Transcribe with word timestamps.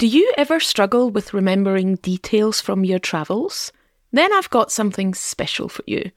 Do 0.00 0.06
you 0.06 0.32
ever 0.38 0.60
struggle 0.60 1.10
with 1.10 1.34
remembering 1.34 1.96
details 1.96 2.58
from 2.58 2.86
your 2.86 2.98
travels? 2.98 3.70
Then 4.10 4.32
I've 4.32 4.48
got 4.48 4.72
something 4.72 5.12
special 5.12 5.68
for 5.68 5.82
you. 5.86 6.10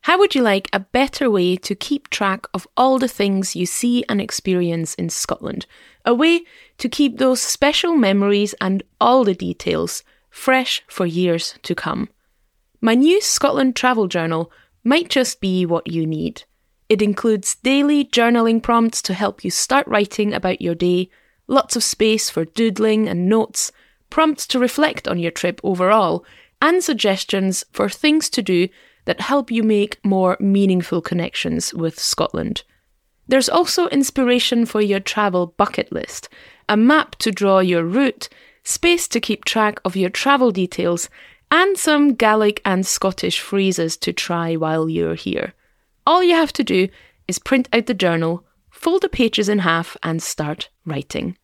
How 0.00 0.18
would 0.18 0.34
you 0.34 0.42
like 0.42 0.68
a 0.72 0.80
better 0.80 1.30
way 1.30 1.54
to 1.58 1.76
keep 1.76 2.10
track 2.10 2.46
of 2.52 2.66
all 2.76 2.98
the 2.98 3.06
things 3.06 3.54
you 3.54 3.66
see 3.66 4.04
and 4.08 4.20
experience 4.20 4.96
in 4.96 5.10
Scotland? 5.10 5.66
A 6.04 6.12
way 6.12 6.40
to 6.78 6.88
keep 6.88 7.18
those 7.18 7.40
special 7.40 7.94
memories 7.94 8.52
and 8.60 8.82
all 9.00 9.22
the 9.22 9.32
details 9.32 10.02
fresh 10.28 10.82
for 10.88 11.06
years 11.06 11.54
to 11.62 11.76
come. 11.76 12.08
My 12.80 12.96
new 12.96 13.20
Scotland 13.20 13.76
travel 13.76 14.08
journal 14.08 14.50
might 14.82 15.08
just 15.08 15.40
be 15.40 15.64
what 15.64 15.86
you 15.86 16.04
need. 16.04 16.42
It 16.88 17.00
includes 17.00 17.54
daily 17.54 18.04
journaling 18.04 18.60
prompts 18.60 19.00
to 19.02 19.14
help 19.14 19.44
you 19.44 19.52
start 19.52 19.86
writing 19.86 20.34
about 20.34 20.60
your 20.60 20.74
day, 20.74 21.10
lots 21.50 21.76
of 21.76 21.84
space 21.84 22.30
for 22.30 22.44
doodling 22.44 23.08
and 23.08 23.28
notes, 23.28 23.72
prompts 24.08 24.46
to 24.46 24.58
reflect 24.58 25.06
on 25.06 25.18
your 25.18 25.30
trip 25.30 25.60
overall, 25.62 26.24
and 26.62 26.82
suggestions 26.82 27.64
for 27.72 27.88
things 27.88 28.30
to 28.30 28.42
do 28.42 28.68
that 29.04 29.20
help 29.20 29.50
you 29.50 29.62
make 29.62 30.02
more 30.04 30.36
meaningful 30.40 31.02
connections 31.02 31.74
with 31.74 31.98
Scotland. 31.98 32.62
There's 33.26 33.48
also 33.48 33.88
inspiration 33.88 34.66
for 34.66 34.80
your 34.80 35.00
travel 35.00 35.54
bucket 35.56 35.90
list, 35.92 36.28
a 36.68 36.76
map 36.76 37.16
to 37.16 37.30
draw 37.30 37.60
your 37.60 37.84
route, 37.84 38.28
space 38.62 39.08
to 39.08 39.20
keep 39.20 39.44
track 39.44 39.80
of 39.84 39.96
your 39.96 40.10
travel 40.10 40.50
details, 40.50 41.08
and 41.50 41.76
some 41.76 42.14
Gaelic 42.14 42.60
and 42.64 42.86
Scottish 42.86 43.40
phrases 43.40 43.96
to 43.98 44.12
try 44.12 44.54
while 44.54 44.88
you're 44.88 45.14
here. 45.14 45.52
All 46.06 46.22
you 46.22 46.34
have 46.34 46.52
to 46.54 46.64
do 46.64 46.88
is 47.26 47.38
print 47.38 47.68
out 47.72 47.86
the 47.86 47.94
journal, 47.94 48.44
fold 48.70 49.02
the 49.02 49.08
pages 49.08 49.48
in 49.48 49.60
half, 49.60 49.96
and 50.02 50.22
start 50.22 50.68
writing. 50.84 51.36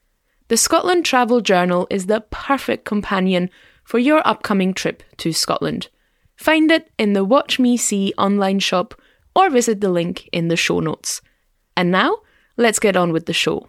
The 0.48 0.56
Scotland 0.56 1.04
Travel 1.04 1.40
Journal 1.40 1.88
is 1.90 2.06
the 2.06 2.20
perfect 2.30 2.84
companion 2.84 3.50
for 3.82 3.98
your 3.98 4.22
upcoming 4.24 4.74
trip 4.74 5.02
to 5.16 5.32
Scotland. 5.32 5.88
Find 6.36 6.70
it 6.70 6.88
in 6.96 7.14
the 7.14 7.24
Watch 7.24 7.58
Me 7.58 7.76
See 7.76 8.14
online 8.16 8.60
shop 8.60 8.94
or 9.34 9.50
visit 9.50 9.80
the 9.80 9.88
link 9.88 10.28
in 10.32 10.46
the 10.46 10.54
show 10.54 10.78
notes. 10.78 11.20
And 11.76 11.90
now, 11.90 12.18
let's 12.56 12.78
get 12.78 12.96
on 12.96 13.12
with 13.12 13.26
the 13.26 13.32
show. 13.32 13.68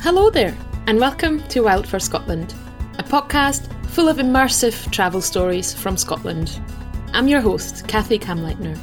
Hello 0.00 0.30
there, 0.30 0.56
and 0.86 0.98
welcome 0.98 1.46
to 1.48 1.64
Wild 1.64 1.86
for 1.86 1.98
Scotland, 1.98 2.54
a 2.98 3.02
podcast 3.02 3.70
full 3.88 4.08
of 4.08 4.16
immersive 4.16 4.90
travel 4.90 5.20
stories 5.20 5.74
from 5.74 5.98
Scotland. 5.98 6.58
I'm 7.14 7.28
your 7.28 7.40
host, 7.40 7.86
Kathi 7.86 8.18
Kamleitner. 8.18 8.76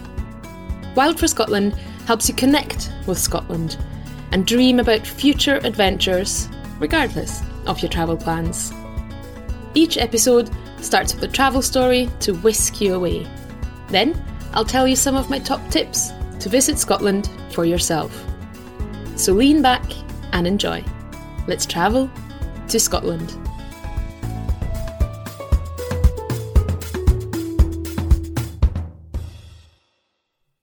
Wild 0.95 1.19
for 1.19 1.27
Scotland 1.27 1.73
helps 2.05 2.29
you 2.29 2.33
connect 2.33 2.89
with 3.05 3.17
Scotland 3.17 3.75
and 4.31 4.47
dream 4.47 4.79
about 4.79 5.05
future 5.05 5.59
adventures, 5.65 6.47
regardless 6.79 7.41
of 7.67 7.81
your 7.81 7.89
travel 7.89 8.15
plans. 8.15 8.71
Each 9.73 9.97
episode 9.97 10.49
starts 10.79 11.13
with 11.13 11.25
a 11.25 11.27
travel 11.27 11.61
story 11.61 12.09
to 12.21 12.33
whisk 12.35 12.79
you 12.79 12.95
away. 12.95 13.27
Then, 13.89 14.15
I'll 14.53 14.63
tell 14.63 14.87
you 14.87 14.95
some 14.95 15.17
of 15.17 15.29
my 15.29 15.39
top 15.39 15.69
tips 15.69 16.13
to 16.39 16.47
visit 16.47 16.79
Scotland 16.79 17.29
for 17.51 17.65
yourself. 17.65 18.17
So 19.17 19.33
lean 19.33 19.61
back 19.61 19.83
and 20.31 20.47
enjoy. 20.47 20.85
Let's 21.47 21.65
travel 21.65 22.09
to 22.69 22.79
Scotland. 22.79 23.40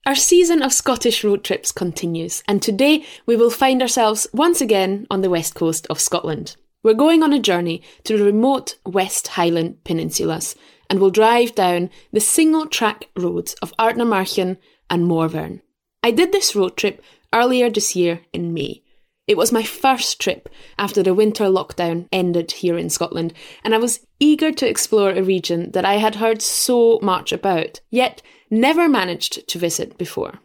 Our 0.08 0.14
season 0.14 0.62
of 0.62 0.72
Scottish 0.72 1.22
road 1.22 1.44
trips 1.44 1.70
continues, 1.70 2.42
and 2.48 2.62
today 2.62 3.04
we 3.26 3.36
will 3.36 3.50
find 3.50 3.82
ourselves 3.82 4.26
once 4.32 4.62
again 4.62 5.06
on 5.10 5.20
the 5.20 5.28
west 5.28 5.54
coast 5.54 5.86
of 5.90 6.00
Scotland. 6.00 6.56
We're 6.82 6.94
going 6.94 7.22
on 7.22 7.34
a 7.34 7.38
journey 7.38 7.82
to 8.04 8.16
the 8.16 8.24
remote 8.24 8.78
West 8.86 9.28
Highland 9.28 9.84
peninsulas, 9.84 10.56
and 10.88 10.98
we'll 10.98 11.10
drive 11.10 11.54
down 11.54 11.90
the 12.10 12.20
single 12.20 12.64
track 12.64 13.08
roads 13.18 13.52
of 13.60 13.76
Ardnamurchan 13.78 14.56
and 14.88 15.04
Morvern. 15.04 15.60
I 16.02 16.12
did 16.12 16.32
this 16.32 16.56
road 16.56 16.78
trip 16.78 17.02
earlier 17.34 17.68
this 17.68 17.94
year 17.94 18.22
in 18.32 18.54
May. 18.54 18.82
It 19.26 19.36
was 19.36 19.52
my 19.52 19.62
first 19.62 20.18
trip 20.18 20.48
after 20.78 21.02
the 21.02 21.12
winter 21.12 21.44
lockdown 21.44 22.08
ended 22.10 22.52
here 22.52 22.78
in 22.78 22.88
Scotland, 22.88 23.34
and 23.62 23.74
I 23.74 23.78
was 23.78 24.06
eager 24.18 24.52
to 24.52 24.66
explore 24.66 25.10
a 25.10 25.22
region 25.22 25.72
that 25.72 25.84
I 25.84 25.96
had 25.96 26.14
heard 26.14 26.40
so 26.40 26.98
much 27.02 27.30
about, 27.30 27.82
yet 27.90 28.22
never 28.50 28.88
managed 28.88 29.46
to 29.48 29.58
visit 29.58 29.98
before. 29.98 30.40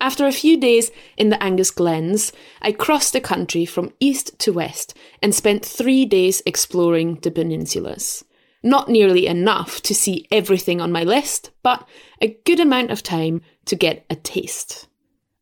After 0.00 0.26
a 0.26 0.32
few 0.32 0.58
days 0.58 0.90
in 1.16 1.30
the 1.30 1.42
Angus 1.42 1.70
Glens, 1.70 2.32
I 2.60 2.72
crossed 2.72 3.12
the 3.12 3.20
country 3.20 3.64
from 3.64 3.94
east 3.98 4.38
to 4.40 4.52
west 4.52 4.94
and 5.22 5.34
spent 5.34 5.64
three 5.64 6.04
days 6.04 6.42
exploring 6.44 7.16
the 7.22 7.30
peninsulas. 7.30 8.22
Not 8.62 8.88
nearly 8.88 9.26
enough 9.26 9.80
to 9.82 9.94
see 9.94 10.26
everything 10.30 10.80
on 10.80 10.92
my 10.92 11.02
list, 11.02 11.50
but 11.62 11.88
a 12.20 12.36
good 12.44 12.60
amount 12.60 12.90
of 12.90 13.02
time 13.02 13.40
to 13.66 13.76
get 13.76 14.04
a 14.10 14.16
taste. 14.16 14.86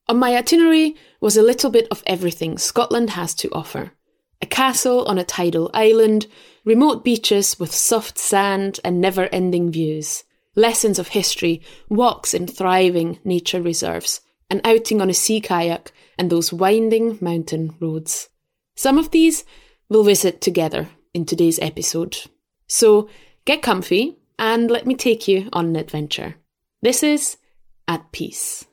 On 0.09 0.19
my 0.19 0.37
itinerary 0.37 0.95
was 1.21 1.37
a 1.37 1.43
little 1.43 1.71
bit 1.71 1.89
of 1.91 2.03
everything 2.07 2.59
Scotland 2.59 3.11
has 3.11 3.34
to 3.37 3.51
offer 3.53 3.93
a 4.45 4.47
castle 4.47 5.07
on 5.07 5.17
a 5.17 5.25
tidal 5.25 5.71
island, 5.73 6.27
remote 6.67 7.03
beaches 7.03 7.59
with 7.59 7.75
soft 7.75 8.19
sand 8.19 8.79
and 8.84 9.01
never 9.01 9.25
ending 9.33 9.73
views, 9.73 10.25
lessons 10.54 10.98
of 10.98 11.09
history, 11.09 11.62
walks 11.88 12.34
in 12.34 12.47
thriving 12.47 13.19
nature 13.25 13.60
reserves, 13.60 14.20
an 14.50 14.60
outing 14.65 15.00
on 15.00 15.10
a 15.10 15.15
sea 15.15 15.41
kayak, 15.41 15.92
and 16.19 16.31
those 16.31 16.53
winding 16.53 17.19
mountain 17.20 17.75
roads. 17.81 18.28
Some 18.76 18.98
of 18.98 19.10
these 19.10 19.44
we'll 19.88 20.04
visit 20.04 20.41
together 20.41 20.88
in 21.12 21.25
today's 21.25 21.59
episode. 21.60 22.19
So 22.66 23.09
get 23.44 23.62
comfy 23.62 24.16
and 24.38 24.70
let 24.70 24.87
me 24.87 24.94
take 24.94 25.28
you 25.28 25.48
on 25.53 25.66
an 25.66 25.76
adventure. 25.76 26.37
This 26.82 27.03
is 27.03 27.36
At 27.86 28.10
Peace. 28.12 28.65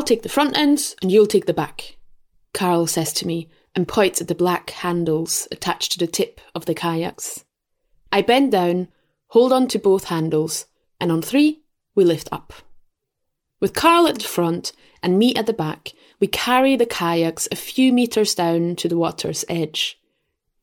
I'll 0.00 0.04
take 0.04 0.22
the 0.22 0.30
front 0.30 0.56
ends 0.56 0.96
and 1.02 1.12
you'll 1.12 1.26
take 1.26 1.44
the 1.44 1.52
back, 1.52 1.98
Carl 2.54 2.86
says 2.86 3.12
to 3.12 3.26
me 3.26 3.50
and 3.74 3.86
points 3.86 4.22
at 4.22 4.28
the 4.28 4.34
black 4.34 4.70
handles 4.70 5.46
attached 5.52 5.92
to 5.92 5.98
the 5.98 6.06
tip 6.06 6.40
of 6.54 6.64
the 6.64 6.72
kayaks. 6.72 7.44
I 8.10 8.22
bend 8.22 8.52
down, 8.52 8.88
hold 9.26 9.52
on 9.52 9.68
to 9.68 9.78
both 9.78 10.04
handles, 10.04 10.64
and 10.98 11.12
on 11.12 11.20
three, 11.20 11.60
we 11.94 12.04
lift 12.04 12.30
up. 12.32 12.54
With 13.60 13.74
Carl 13.74 14.06
at 14.06 14.14
the 14.14 14.24
front 14.24 14.72
and 15.02 15.18
me 15.18 15.34
at 15.34 15.44
the 15.44 15.52
back, 15.52 15.92
we 16.18 16.28
carry 16.28 16.76
the 16.76 16.86
kayaks 16.86 17.46
a 17.52 17.54
few 17.54 17.92
metres 17.92 18.34
down 18.34 18.76
to 18.76 18.88
the 18.88 18.96
water's 18.96 19.44
edge. 19.50 20.00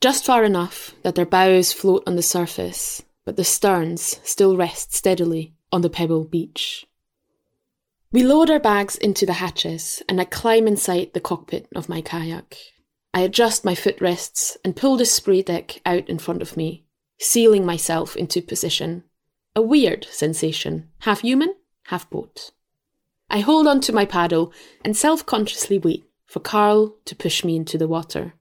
Just 0.02 0.26
far 0.26 0.46
enough 0.46 0.96
that 1.04 1.14
their 1.14 1.28
bows 1.28 1.72
float 1.72 2.02
on 2.08 2.16
the 2.16 2.24
surface, 2.24 3.04
but 3.24 3.36
the 3.36 3.44
sterns 3.44 4.20
still 4.24 4.58
rest 4.58 4.96
steadily 4.96 5.54
on 5.72 5.82
the 5.82 5.92
pebble 5.92 6.24
beach. 6.24 6.87
We 8.18 8.24
load 8.24 8.50
our 8.50 8.60
bags 8.60 8.96
into 8.96 9.28
the 9.28 9.34
hatches, 9.34 10.02
and 10.10 10.20
I 10.20 10.26
climb 10.26 10.66
inside 10.66 11.12
the 11.14 11.20
cockpit 11.20 11.68
of 11.76 11.88
my 11.88 12.02
kayak. 12.02 12.58
I 13.14 13.20
adjust 13.20 13.64
my 13.64 13.76
footrests 13.76 14.58
and 14.66 14.76
pull 14.76 14.98
the 14.98 15.06
spray 15.06 15.44
deck 15.44 15.80
out 15.86 16.10
in 16.10 16.18
front 16.18 16.42
of 16.42 16.58
me, 16.58 16.88
sealing 17.20 17.64
myself 17.64 18.16
into 18.16 18.42
position. 18.42 19.04
A 19.56 19.62
weird 19.62 20.08
sensation, 20.10 20.90
half 21.02 21.22
human, 21.22 21.54
half 21.90 22.10
boat. 22.10 22.54
I 23.30 23.42
hold 23.42 23.68
on 23.68 23.82
to 23.82 23.94
my 23.94 24.06
paddle 24.06 24.52
and 24.84 24.98
self 24.98 25.24
consciously 25.24 25.78
wait 25.78 26.10
for 26.26 26.40
Carl 26.40 26.96
to 27.06 27.16
push 27.16 27.44
me 27.44 27.56
into 27.56 27.78
the 27.78 27.88
water. 27.88 28.34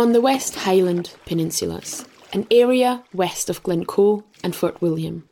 On 0.00 0.12
the 0.12 0.20
West 0.22 0.54
Highland 0.54 1.12
Peninsulas, 1.26 2.06
an 2.32 2.46
area 2.50 3.04
west 3.12 3.50
of 3.50 3.62
Glencoe 3.62 4.24
and 4.42 4.56
Fort 4.56 4.80
William. 4.80 5.28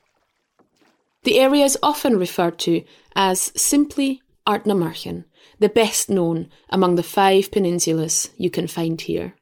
The 1.23 1.41
area 1.41 1.65
is 1.65 1.79
often 1.82 2.19
referred 2.19 2.59
to 2.59 2.85
as 3.17 3.50
simply 3.56 4.20
Ardnamurchan, 4.47 5.25
the 5.59 5.70
best 5.70 6.11
known 6.11 6.50
among 6.69 6.97
the 6.97 7.03
five 7.03 7.50
peninsulas 7.50 8.29
you 8.37 8.50
can 8.50 8.67
find 8.67 9.00
here. 9.00 9.37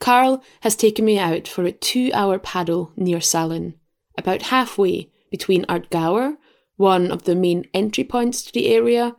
Carl 0.00 0.42
has 0.60 0.76
taken 0.76 1.06
me 1.06 1.18
out 1.18 1.48
for 1.48 1.64
a 1.64 1.72
two 1.72 2.10
hour 2.12 2.38
paddle 2.38 2.92
near 2.96 3.22
Salen, 3.22 3.72
about 4.18 4.42
halfway 4.42 5.08
between 5.30 5.64
Ardgour, 5.64 6.36
one 6.76 7.10
of 7.10 7.24
the 7.24 7.34
main 7.34 7.64
entry 7.72 8.04
points 8.04 8.42
to 8.42 8.52
the 8.52 8.68
area, 8.68 9.16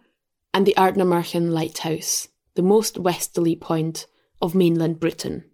and 0.53 0.67
the 0.67 0.75
Ardnamurchan 0.77 1.49
Lighthouse, 1.49 2.27
the 2.53 2.61
most 2.61 2.99
westerly 2.99 3.55
point 3.55 4.05
of 4.41 4.55
mainland 4.55 4.99
Britain. 4.99 5.45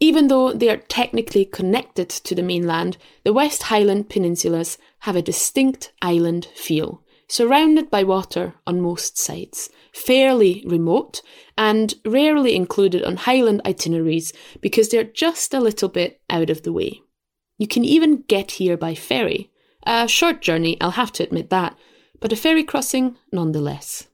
Even 0.00 0.28
though 0.28 0.52
they 0.52 0.68
are 0.68 0.76
technically 0.76 1.44
connected 1.44 2.08
to 2.08 2.34
the 2.34 2.42
mainland, 2.42 2.96
the 3.24 3.32
West 3.32 3.64
Highland 3.64 4.08
peninsulas 4.08 4.78
have 5.00 5.16
a 5.16 5.22
distinct 5.22 5.92
island 6.00 6.46
feel, 6.54 7.02
surrounded 7.28 7.90
by 7.90 8.04
water 8.04 8.54
on 8.66 8.80
most 8.80 9.18
sides, 9.18 9.70
fairly 9.92 10.62
remote, 10.66 11.20
and 11.56 11.94
rarely 12.04 12.54
included 12.54 13.02
on 13.02 13.16
Highland 13.16 13.60
itineraries 13.66 14.32
because 14.60 14.88
they're 14.88 15.02
just 15.04 15.52
a 15.52 15.60
little 15.60 15.88
bit 15.88 16.20
out 16.30 16.48
of 16.48 16.62
the 16.62 16.72
way. 16.72 17.02
You 17.58 17.66
can 17.66 17.84
even 17.84 18.22
get 18.28 18.52
here 18.52 18.76
by 18.76 18.94
ferry. 18.94 19.50
A 19.82 20.06
short 20.06 20.40
journey, 20.40 20.80
I'll 20.80 20.92
have 20.92 21.12
to 21.12 21.24
admit 21.24 21.50
that, 21.50 21.76
but 22.20 22.32
a 22.32 22.36
ferry 22.36 22.62
crossing 22.62 23.16
nonetheless. 23.32 24.06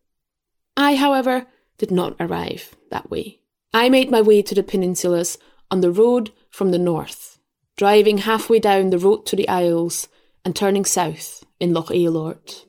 I, 0.77 0.97
however, 0.97 1.47
did 1.77 1.91
not 1.91 2.17
arrive 2.19 2.75
that 2.91 3.11
way. 3.11 3.41
I 3.75 3.89
made 3.89 4.09
my 4.09 4.23
way 4.23 4.41
to 4.41 4.55
the 4.55 4.63
peninsulas 4.63 5.37
on 5.69 5.81
the 5.81 5.91
road 5.91 6.31
from 6.49 6.71
the 6.71 6.79
north, 6.79 7.41
driving 7.77 8.19
halfway 8.19 8.61
down 8.61 8.91
the 8.91 9.01
road 9.01 9.27
to 9.27 9.37
the 9.37 9.49
Isles 9.49 10.07
and 10.45 10.55
turning 10.55 10.85
south 10.85 11.45
in 11.59 11.75
Loch 11.75 11.89
Ailort. 11.89 12.67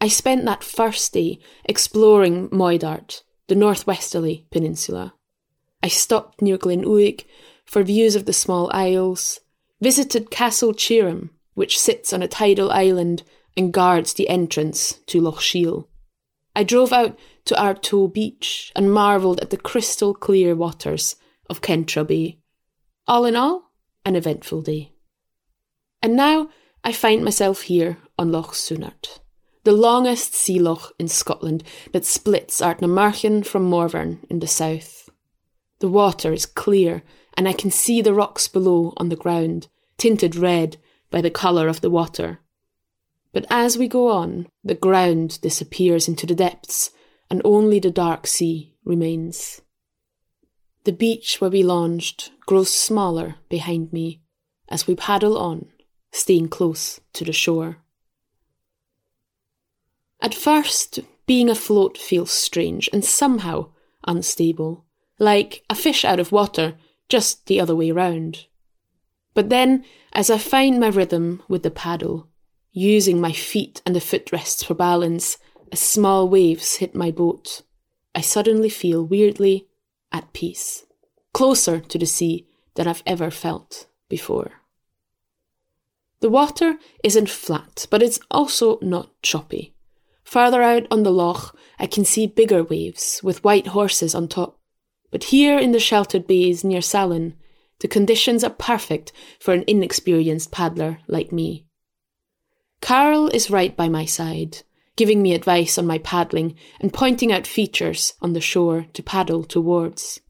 I 0.00 0.08
spent 0.08 0.44
that 0.46 0.64
first 0.64 1.12
day 1.12 1.38
exploring 1.64 2.48
Moidart, 2.48 3.22
the 3.46 3.54
northwesterly 3.54 4.46
peninsula. 4.50 5.14
I 5.80 5.86
stopped 5.86 6.42
near 6.42 6.58
Glen 6.58 6.82
Uig 6.84 7.24
for 7.64 7.84
views 7.84 8.16
of 8.16 8.24
the 8.24 8.32
small 8.32 8.68
isles, 8.74 9.38
visited 9.80 10.32
Castle 10.32 10.74
Tioram, 10.74 11.30
which 11.54 11.78
sits 11.78 12.12
on 12.12 12.20
a 12.20 12.26
tidal 12.26 12.72
island 12.72 13.22
and 13.56 13.72
guards 13.72 14.14
the 14.14 14.28
entrance 14.28 14.94
to 15.06 15.20
Loch 15.20 15.40
Shiel. 15.40 15.88
I 16.54 16.64
drove 16.64 16.92
out 16.92 17.18
to 17.46 17.54
Ardtoe 17.54 18.12
Beach 18.12 18.72
and 18.76 18.92
marvelled 18.92 19.40
at 19.40 19.50
the 19.50 19.56
crystal 19.56 20.14
clear 20.14 20.54
waters 20.54 21.16
of 21.48 21.60
Kentra 21.60 22.06
Bay. 22.06 22.38
All 23.06 23.24
in 23.24 23.36
all, 23.36 23.72
an 24.04 24.16
eventful 24.16 24.62
day. 24.62 24.92
And 26.02 26.16
now 26.16 26.50
I 26.84 26.92
find 26.92 27.24
myself 27.24 27.62
here 27.62 27.98
on 28.18 28.32
Loch 28.32 28.52
Sunart, 28.52 29.20
the 29.64 29.72
longest 29.72 30.34
sea 30.34 30.58
loch 30.58 30.92
in 30.98 31.08
Scotland 31.08 31.62
that 31.92 32.04
splits 32.04 32.60
Ardnamurchan 32.60 33.46
from 33.46 33.70
Morvern 33.70 34.18
in 34.28 34.40
the 34.40 34.46
south. 34.46 35.08
The 35.78 35.88
water 35.88 36.32
is 36.32 36.46
clear, 36.46 37.02
and 37.36 37.48
I 37.48 37.52
can 37.52 37.70
see 37.70 38.02
the 38.02 38.14
rocks 38.14 38.46
below 38.46 38.94
on 38.96 39.08
the 39.08 39.16
ground, 39.16 39.68
tinted 39.96 40.36
red 40.36 40.76
by 41.10 41.20
the 41.20 41.30
colour 41.30 41.68
of 41.68 41.80
the 41.80 41.90
water. 41.90 42.40
But 43.32 43.46
as 43.48 43.78
we 43.78 43.88
go 43.88 44.08
on, 44.08 44.46
the 44.62 44.74
ground 44.74 45.40
disappears 45.40 46.06
into 46.06 46.26
the 46.26 46.34
depths, 46.34 46.90
and 47.30 47.40
only 47.44 47.78
the 47.78 47.90
dark 47.90 48.26
sea 48.26 48.74
remains. 48.84 49.62
The 50.84 50.92
beach 50.92 51.40
where 51.40 51.50
we 51.50 51.62
launched 51.62 52.32
grows 52.46 52.70
smaller 52.70 53.36
behind 53.48 53.92
me 53.92 54.20
as 54.68 54.86
we 54.86 54.94
paddle 54.94 55.38
on, 55.38 55.66
staying 56.10 56.48
close 56.48 57.00
to 57.14 57.24
the 57.24 57.32
shore. 57.32 57.78
At 60.20 60.34
first, 60.34 61.00
being 61.26 61.48
afloat 61.48 61.96
feels 61.96 62.30
strange 62.30 62.88
and 62.92 63.04
somehow 63.04 63.70
unstable, 64.06 64.84
like 65.18 65.64
a 65.70 65.74
fish 65.74 66.04
out 66.04 66.20
of 66.20 66.32
water, 66.32 66.76
just 67.08 67.46
the 67.46 67.60
other 67.60 67.76
way 67.76 67.90
round. 67.90 68.46
But 69.34 69.48
then, 69.48 69.84
as 70.12 70.30
I 70.30 70.38
find 70.38 70.78
my 70.78 70.88
rhythm 70.88 71.42
with 71.48 71.62
the 71.62 71.70
paddle, 71.70 72.28
using 72.72 73.20
my 73.20 73.32
feet 73.32 73.82
and 73.84 73.94
the 73.94 74.00
footrests 74.00 74.62
for 74.62 74.74
balance, 74.74 75.38
as 75.70 75.80
small 75.80 76.28
waves 76.28 76.76
hit 76.76 76.94
my 76.94 77.10
boat, 77.10 77.62
I 78.14 78.20
suddenly 78.20 78.68
feel 78.68 79.04
weirdly 79.04 79.68
at 80.10 80.32
peace, 80.32 80.84
closer 81.32 81.80
to 81.80 81.98
the 81.98 82.06
sea 82.06 82.46
than 82.74 82.86
I've 82.86 83.02
ever 83.06 83.30
felt 83.30 83.86
before. 84.08 84.52
The 86.20 86.30
water 86.30 86.76
isn't 87.02 87.30
flat, 87.30 87.86
but 87.90 88.02
it's 88.02 88.20
also 88.30 88.78
not 88.80 89.10
choppy. 89.22 89.74
Farther 90.22 90.62
out 90.62 90.86
on 90.90 91.02
the 91.02 91.10
loch, 91.10 91.56
I 91.78 91.86
can 91.86 92.04
see 92.04 92.26
bigger 92.26 92.62
waves 92.62 93.20
with 93.22 93.42
white 93.42 93.68
horses 93.68 94.14
on 94.14 94.28
top. 94.28 94.58
But 95.10 95.24
here 95.24 95.58
in 95.58 95.72
the 95.72 95.80
sheltered 95.80 96.26
bays 96.26 96.64
near 96.64 96.80
Salen, 96.80 97.34
the 97.80 97.88
conditions 97.88 98.44
are 98.44 98.50
perfect 98.50 99.12
for 99.40 99.52
an 99.52 99.64
inexperienced 99.66 100.52
paddler 100.52 101.00
like 101.08 101.32
me. 101.32 101.66
Carl 102.82 103.28
is 103.28 103.48
right 103.48 103.76
by 103.76 103.88
my 103.88 104.04
side, 104.04 104.58
giving 104.96 105.22
me 105.22 105.32
advice 105.32 105.78
on 105.78 105.86
my 105.86 105.98
paddling 105.98 106.56
and 106.80 106.92
pointing 106.92 107.32
out 107.32 107.46
features 107.46 108.14
on 108.20 108.32
the 108.32 108.40
shore 108.40 108.86
to 108.92 109.02
paddle 109.04 109.44
towards. 109.44 110.20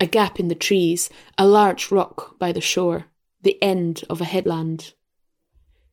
A 0.00 0.06
gap 0.06 0.40
in 0.40 0.48
the 0.48 0.56
trees, 0.56 1.08
a 1.38 1.46
large 1.46 1.92
rock 1.92 2.36
by 2.38 2.50
the 2.50 2.60
shore, 2.60 3.06
the 3.42 3.62
end 3.62 4.02
of 4.10 4.20
a 4.20 4.24
headland. 4.24 4.92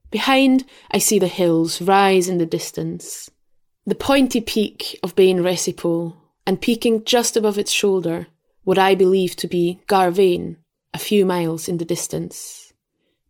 Behind, 0.09 0.65
I 0.89 0.97
see 0.97 1.19
the 1.19 1.27
hills 1.27 1.79
rise 1.81 2.27
in 2.27 2.39
the 2.39 2.47
distance. 2.47 3.29
The 3.85 3.95
pointy 3.95 4.41
peak 4.41 4.99
of 5.03 5.15
Beinn 5.15 5.37
Resipol, 5.37 6.15
and 6.47 6.59
peaking 6.59 7.05
just 7.05 7.37
above 7.37 7.59
its 7.59 7.71
shoulder, 7.71 8.27
what 8.63 8.79
I 8.79 8.95
believe 8.95 9.35
to 9.35 9.47
be 9.47 9.81
Garbh 9.87 10.15
Bheinn, 10.15 10.57
a 10.95 10.99
few 10.99 11.27
miles 11.27 11.69
in 11.69 11.77
the 11.77 11.85
distance. 11.85 12.70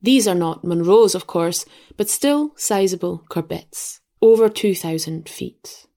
These 0.01 0.27
are 0.27 0.35
not 0.35 0.63
Munros, 0.63 1.13
of 1.13 1.27
course, 1.27 1.65
but 1.95 2.09
still 2.09 2.53
sizable 2.57 3.25
Corbetts 3.29 3.99
over 4.21 4.49
2,000 4.49 5.27
feet. 5.27 5.87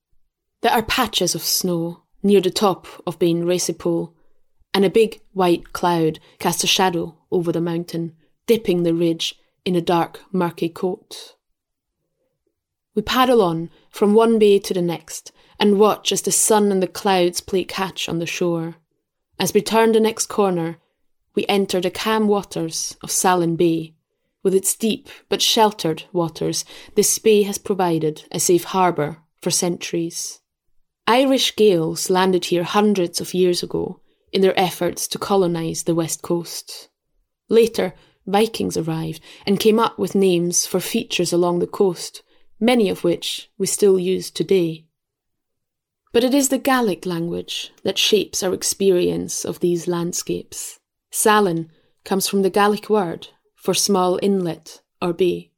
There 0.61 0.71
are 0.71 0.83
patches 0.83 1.35
of 1.35 1.41
snow 1.41 2.03
near 2.23 2.41
the 2.41 2.49
top 2.49 2.87
of 3.05 3.19
Beinn 3.19 3.43
Resipol, 3.43 4.13
and 4.73 4.83
a 4.83 4.89
big 4.89 5.21
white 5.33 5.73
cloud 5.73 6.19
casts 6.39 6.63
a 6.63 6.67
shadow 6.67 7.17
over 7.31 7.51
the 7.51 7.61
mountain, 7.61 8.13
dipping 8.47 8.83
the 8.83 8.93
ridge 8.93 9.35
in 9.63 9.75
a 9.75 9.81
dark, 9.81 10.21
murky 10.31 10.69
coat. 10.69 11.35
We 12.95 13.01
paddle 13.01 13.41
on 13.41 13.69
from 13.89 14.13
one 14.13 14.39
bay 14.39 14.59
to 14.59 14.73
the 14.73 14.81
next 14.81 15.31
and 15.59 15.79
watch 15.79 16.11
as 16.11 16.21
the 16.21 16.31
sun 16.31 16.71
and 16.71 16.81
the 16.81 16.87
clouds 16.87 17.41
play 17.41 17.63
catch 17.63 18.09
on 18.09 18.19
the 18.19 18.25
shore. 18.25 18.75
As 19.39 19.53
we 19.53 19.61
turn 19.61 19.91
the 19.91 19.99
next 19.99 20.27
corner, 20.27 20.77
we 21.35 21.45
enter 21.47 21.81
the 21.81 21.91
calm 21.91 22.27
waters 22.27 22.95
of 23.01 23.11
Salen 23.11 23.57
Bay, 23.57 23.94
with 24.45 24.53
its 24.53 24.75
deep 24.75 25.09
but 25.27 25.41
sheltered 25.41 26.03
waters, 26.13 26.63
this 26.93 27.17
bay 27.17 27.41
has 27.41 27.57
provided 27.57 28.23
a 28.31 28.39
safe 28.39 28.65
harbour 28.65 29.17
for 29.41 29.49
centuries. 29.49 30.39
Irish 31.07 31.55
Gaels 31.55 32.11
landed 32.11 32.45
here 32.45 32.63
hundreds 32.63 33.19
of 33.19 33.33
years 33.33 33.63
ago 33.63 34.01
in 34.31 34.41
their 34.41 34.57
efforts 34.57 35.07
to 35.07 35.17
colonise 35.17 35.83
the 35.83 35.95
west 35.95 36.21
coast. 36.21 36.89
Later, 37.49 37.93
Vikings 38.27 38.77
arrived 38.77 39.19
and 39.47 39.59
came 39.59 39.79
up 39.79 39.97
with 39.97 40.13
names 40.13 40.67
for 40.67 40.79
features 40.79 41.33
along 41.33 41.57
the 41.57 41.67
coast, 41.67 42.21
many 42.59 42.87
of 42.87 43.03
which 43.03 43.49
we 43.57 43.65
still 43.65 43.97
use 43.97 44.29
today. 44.29 44.85
But 46.13 46.23
it 46.23 46.35
is 46.35 46.49
the 46.49 46.59
Gaelic 46.59 47.07
language 47.07 47.71
that 47.83 47.97
shapes 47.97 48.43
our 48.43 48.53
experience 48.53 49.43
of 49.43 49.59
these 49.59 49.87
landscapes. 49.87 50.79
Salen 51.11 51.71
comes 52.03 52.27
from 52.27 52.43
the 52.43 52.51
Gaelic 52.51 52.91
word 52.91 53.29
for 53.65 53.73
small 53.73 54.19
inlet 54.21 54.81
or 55.01 55.11
bay. 55.11 55.49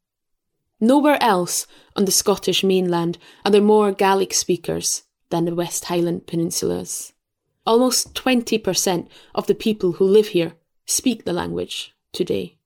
Nowhere 0.79 1.21
else 1.21 1.67
on 1.93 2.05
the 2.05 2.11
Scottish 2.11 2.63
mainland 2.63 3.17
are 3.43 3.51
there 3.51 3.61
more 3.61 3.91
Gaelic 3.91 4.33
speakers 4.33 5.03
than 5.29 5.43
the 5.43 5.53
West 5.53 5.85
Highland 5.85 6.25
peninsulas. 6.25 7.11
Almost 7.65 8.13
20% 8.13 9.09
of 9.35 9.47
the 9.47 9.55
people 9.55 9.93
who 9.93 10.05
live 10.05 10.29
here 10.29 10.53
speak 10.85 11.25
the 11.25 11.33
language 11.33 11.93
today. 12.13 12.57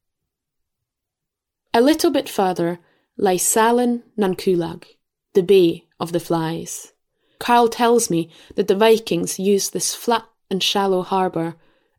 A 1.74 1.81
little 1.81 2.12
bit 2.12 2.29
further 2.29 2.79
lies 3.17 3.41
Salin 3.41 4.03
nan 4.15 4.36
Cuailnge, 4.36 4.86
the 5.33 5.41
Bay 5.41 5.86
of 6.00 6.12
the 6.12 6.19
Flies. 6.19 6.93
Carl 7.39 7.67
tells 7.67 8.12
me 8.12 8.29
that 8.55 8.67
the 8.67 8.75
Vikings 8.75 9.39
used 9.39 9.74
this 9.74 9.95
flat 9.95 10.25
and 10.51 10.62
shallow 10.62 11.01
harbour 11.01 11.55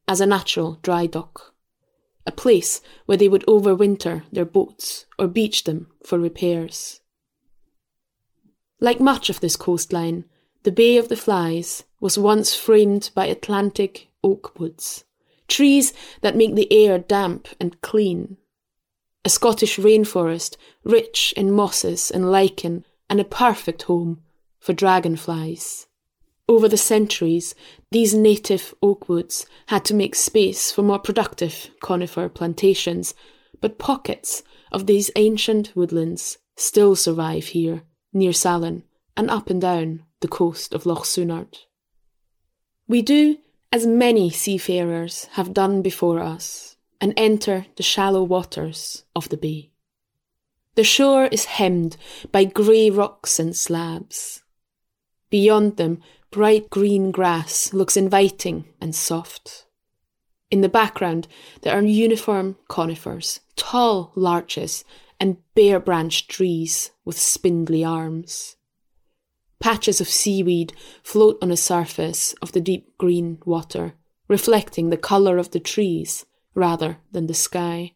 as 0.06 0.20
a 0.20 0.26
natural 0.26 0.78
dry 0.82 1.06
dock 1.06 1.51
a 2.26 2.32
place 2.32 2.80
where 3.06 3.18
they 3.18 3.28
would 3.28 3.44
overwinter 3.46 4.22
their 4.32 4.44
boats 4.44 5.06
or 5.18 5.26
beach 5.26 5.64
them 5.64 5.88
for 6.04 6.18
repairs. 6.18 7.00
Like 8.80 9.00
much 9.00 9.30
of 9.30 9.40
this 9.40 9.56
coastline, 9.56 10.24
the 10.64 10.72
Bay 10.72 10.96
of 10.96 11.08
the 11.08 11.16
Flies 11.16 11.84
was 12.00 12.18
once 12.18 12.54
framed 12.54 13.10
by 13.14 13.26
Atlantic 13.26 14.08
oak 14.24 14.58
woods, 14.58 15.04
trees 15.48 15.92
that 16.20 16.36
make 16.36 16.54
the 16.54 16.72
air 16.72 16.98
damp 16.98 17.48
and 17.60 17.80
clean. 17.80 18.36
A 19.24 19.28
Scottish 19.28 19.78
rainforest 19.78 20.56
rich 20.84 21.32
in 21.36 21.52
mosses 21.52 22.10
and 22.10 22.30
lichen 22.30 22.84
and 23.08 23.20
a 23.20 23.24
perfect 23.24 23.82
home 23.82 24.20
for 24.58 24.72
dragonflies. 24.72 25.86
Over 26.48 26.68
the 26.68 26.76
centuries, 26.76 27.54
these 27.92 28.14
native 28.14 28.74
oak 28.82 29.08
woods 29.08 29.46
had 29.66 29.84
to 29.86 29.94
make 29.94 30.14
space 30.14 30.72
for 30.72 30.82
more 30.82 30.98
productive 30.98 31.70
conifer 31.80 32.28
plantations, 32.28 33.14
but 33.60 33.78
pockets 33.78 34.42
of 34.70 34.86
these 34.86 35.10
ancient 35.16 35.72
woodlands 35.74 36.38
still 36.56 36.96
survive 36.96 37.46
here, 37.46 37.82
near 38.12 38.32
Salen, 38.32 38.84
and 39.16 39.30
up 39.30 39.50
and 39.50 39.60
down 39.60 40.04
the 40.20 40.28
coast 40.28 40.72
of 40.72 40.86
Loch 40.86 41.04
Sunart. 41.04 41.66
We 42.88 43.02
do 43.02 43.38
as 43.70 43.86
many 43.86 44.30
seafarers 44.30 45.26
have 45.32 45.54
done 45.54 45.82
before 45.82 46.20
us 46.20 46.76
and 47.00 47.14
enter 47.16 47.66
the 47.76 47.82
shallow 47.82 48.22
waters 48.22 49.04
of 49.14 49.28
the 49.28 49.36
bay. 49.36 49.70
The 50.74 50.84
shore 50.84 51.26
is 51.26 51.44
hemmed 51.44 51.96
by 52.30 52.44
grey 52.44 52.88
rocks 52.90 53.38
and 53.38 53.54
slabs. 53.54 54.42
Beyond 55.30 55.76
them, 55.76 56.00
bright 56.32 56.70
green 56.70 57.10
grass 57.10 57.74
looks 57.74 57.94
inviting 57.94 58.64
and 58.80 58.94
soft. 58.94 59.66
In 60.50 60.62
the 60.62 60.68
background, 60.68 61.28
there 61.60 61.78
are 61.78 61.82
uniform 61.82 62.56
conifers, 62.68 63.40
tall 63.54 64.12
larches, 64.14 64.82
and 65.20 65.36
bare 65.54 65.78
branched 65.78 66.30
trees 66.30 66.90
with 67.04 67.18
spindly 67.18 67.84
arms. 67.84 68.56
Patches 69.60 70.00
of 70.00 70.08
seaweed 70.08 70.72
float 71.02 71.36
on 71.42 71.50
the 71.50 71.56
surface 71.56 72.32
of 72.40 72.52
the 72.52 72.60
deep 72.62 72.96
green 72.96 73.38
water, 73.44 73.92
reflecting 74.26 74.88
the 74.88 74.96
colour 74.96 75.36
of 75.36 75.50
the 75.50 75.60
trees 75.60 76.24
rather 76.54 76.96
than 77.12 77.26
the 77.26 77.34
sky. 77.34 77.92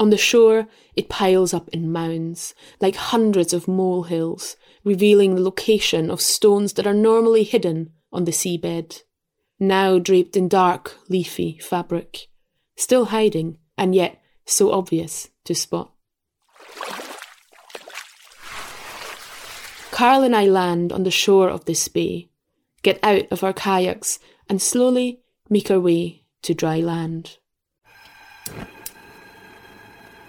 On 0.00 0.08
the 0.08 0.16
shore, 0.16 0.66
it 0.96 1.10
piles 1.10 1.52
up 1.52 1.68
in 1.68 1.92
mounds, 1.92 2.54
like 2.80 2.96
hundreds 2.96 3.52
of 3.52 3.68
molehills, 3.68 4.56
revealing 4.84 5.34
the 5.34 5.42
location 5.42 6.10
of 6.10 6.20
stones 6.20 6.74
that 6.74 6.86
are 6.86 6.94
normally 6.94 7.44
hidden 7.44 7.92
on 8.12 8.24
the 8.24 8.32
seabed, 8.32 9.02
now 9.58 9.98
draped 9.98 10.36
in 10.36 10.48
dark, 10.48 10.96
leafy 11.08 11.58
fabric, 11.58 12.28
still 12.76 13.06
hiding, 13.06 13.58
and 13.78 13.94
yet 13.94 14.20
so 14.44 14.72
obvious 14.72 15.28
to 15.44 15.54
spot. 15.54 15.92
Carl 19.90 20.22
and 20.22 20.34
I 20.34 20.46
land 20.46 20.92
on 20.92 21.04
the 21.04 21.10
shore 21.10 21.48
of 21.48 21.66
this 21.66 21.86
bay, 21.86 22.30
get 22.82 22.98
out 23.02 23.30
of 23.30 23.44
our 23.44 23.52
kayaks, 23.52 24.18
and 24.48 24.60
slowly 24.60 25.20
make 25.48 25.70
our 25.70 25.78
way 25.78 26.24
to 26.42 26.54
dry 26.54 26.80
land. 26.80 27.38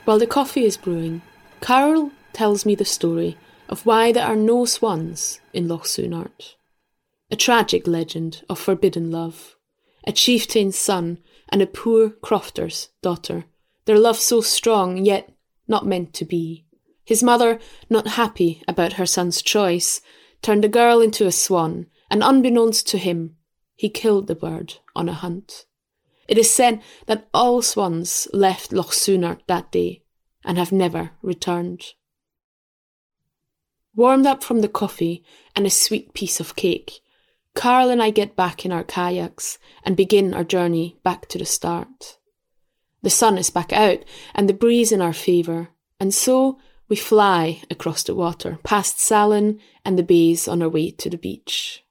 While 0.06 0.20
the 0.20 0.28
coffee 0.28 0.66
is 0.66 0.78
brewing, 0.78 1.22
Carl 1.62 2.12
tells 2.34 2.66
me 2.66 2.76
the 2.76 2.86
story 2.86 3.38
of 3.74 3.88
why 3.88 4.12
there 4.12 4.28
are 4.28 4.36
no 4.36 4.66
swans 4.66 5.42
in 5.52 5.68
Loch 5.68 5.86
Sunart. 5.86 6.54
A 7.32 7.36
tragic 7.36 7.88
legend 7.88 8.44
of 8.48 8.60
forbidden 8.60 9.10
love. 9.10 9.56
A 10.06 10.12
chieftain's 10.12 10.78
son 10.78 11.18
and 11.50 11.60
a 11.60 11.66
poor 11.66 12.12
crofter's 12.12 12.90
daughter. 13.02 13.46
Their 13.86 13.98
love 13.98 14.20
so 14.20 14.42
strong, 14.42 15.04
yet 15.04 15.34
not 15.68 15.88
meant 15.88 16.14
to 16.14 16.24
be. 16.24 16.68
His 17.04 17.24
mother, 17.24 17.60
not 17.90 18.10
happy 18.10 18.62
about 18.68 18.94
her 18.94 19.08
son's 19.08 19.42
choice, 19.42 20.02
turned 20.44 20.64
the 20.64 20.68
girl 20.68 21.02
into 21.02 21.26
a 21.26 21.32
swan, 21.32 21.88
and 22.12 22.22
unbeknownst 22.22 22.88
to 22.90 23.00
him, 23.00 23.38
he 23.76 23.90
killed 23.90 24.28
the 24.28 24.36
bird 24.36 24.76
on 24.96 25.10
a 25.10 25.14
hunt. 25.14 25.66
It 26.28 26.38
is 26.38 26.52
said 26.52 26.80
that 27.08 27.28
all 27.34 27.64
swans 27.64 28.28
left 28.34 28.72
Loch 28.72 28.92
Sunart 28.92 29.40
that 29.48 29.72
day 29.72 30.04
and 30.46 30.60
have 30.60 30.72
never 30.72 31.14
returned. 31.24 31.96
Warmed 33.96 34.26
up 34.26 34.44
from 34.44 34.62
the 34.62 34.68
coffee 34.68 35.24
and 35.56 35.68
a 35.68 35.70
sweet 35.70 36.14
piece 36.14 36.40
of 36.40 36.56
cake, 36.56 37.02
Carl 37.54 37.90
and 37.90 38.02
I 38.02 38.10
get 38.10 38.36
back 38.36 38.66
in 38.66 38.72
our 38.72 38.84
kayaks 38.84 39.60
and 39.84 39.96
begin 39.96 40.34
our 40.34 40.44
journey 40.44 40.98
back 41.04 41.28
to 41.28 41.38
the 41.38 41.46
start. 41.46 42.18
The 43.04 43.12
sun 43.12 43.38
is 43.38 43.52
back 43.52 43.72
out 43.72 44.00
and 44.34 44.50
the 44.50 44.54
breeze 44.54 44.92
in 44.92 45.02
our 45.02 45.14
favour, 45.14 45.70
and 46.00 46.14
so 46.14 46.58
we 46.90 46.96
fly 46.96 47.62
across 47.70 48.02
the 48.04 48.16
water, 48.16 48.58
past 48.64 49.00
Salen 49.00 49.60
and 49.86 49.98
the 49.98 50.04
bays 50.04 50.48
on 50.48 50.64
our 50.64 50.70
way 50.70 50.90
to 50.92 51.10
the 51.10 51.18
beach. 51.18 51.84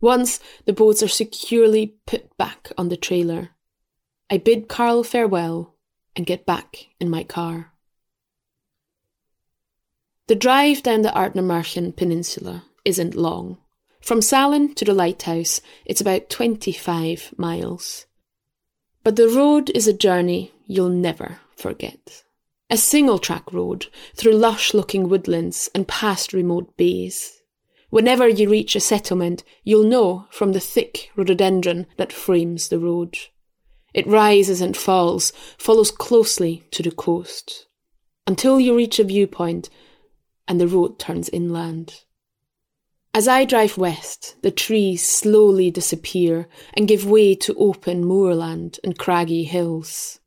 Once 0.00 0.40
the 0.64 0.72
boats 0.72 1.02
are 1.02 1.08
securely 1.08 1.96
put 2.06 2.34
back 2.38 2.72
on 2.78 2.88
the 2.88 2.96
trailer, 2.96 3.50
I 4.30 4.38
bid 4.38 4.68
Carl 4.68 5.02
farewell 5.02 5.74
and 6.16 6.24
get 6.24 6.46
back 6.46 6.86
in 6.98 7.10
my 7.10 7.24
car. 7.24 7.69
The 10.30 10.36
drive 10.36 10.84
down 10.84 11.02
the 11.02 11.08
Ardnamurchan 11.08 11.96
Peninsula 11.96 12.62
isn't 12.84 13.16
long. 13.16 13.58
From 14.00 14.22
Salen 14.22 14.76
to 14.76 14.84
the 14.84 14.94
lighthouse, 14.94 15.60
it's 15.84 16.00
about 16.00 16.30
25 16.30 17.34
miles. 17.36 18.06
But 19.02 19.16
the 19.16 19.26
road 19.26 19.70
is 19.70 19.88
a 19.88 19.92
journey 19.92 20.52
you'll 20.68 20.88
never 20.88 21.40
forget. 21.56 22.22
A 22.70 22.76
single 22.76 23.18
track 23.18 23.52
road 23.52 23.88
through 24.14 24.34
lush 24.34 24.72
looking 24.72 25.08
woodlands 25.08 25.68
and 25.74 25.88
past 25.88 26.32
remote 26.32 26.76
bays. 26.76 27.42
Whenever 27.88 28.28
you 28.28 28.48
reach 28.48 28.76
a 28.76 28.80
settlement, 28.80 29.42
you'll 29.64 29.82
know 29.82 30.28
from 30.30 30.52
the 30.52 30.60
thick 30.60 31.10
rhododendron 31.16 31.88
that 31.96 32.12
frames 32.12 32.68
the 32.68 32.78
road. 32.78 33.18
It 33.92 34.06
rises 34.06 34.60
and 34.60 34.76
falls, 34.76 35.32
follows 35.58 35.90
closely 35.90 36.62
to 36.70 36.84
the 36.84 36.92
coast, 36.92 37.66
until 38.28 38.60
you 38.60 38.76
reach 38.76 39.00
a 39.00 39.02
viewpoint 39.04 39.68
and 40.50 40.60
the 40.60 40.66
road 40.66 40.98
turns 40.98 41.28
inland. 41.28 42.00
As 43.14 43.28
I 43.28 43.44
drive 43.44 43.78
west, 43.78 44.34
the 44.42 44.50
trees 44.50 45.06
slowly 45.06 45.70
disappear 45.70 46.48
and 46.74 46.88
give 46.88 47.08
way 47.08 47.36
to 47.36 47.54
open 47.54 48.04
moorland 48.04 48.80
and 48.82 48.98
craggy 48.98 49.44
hills. 49.44 50.18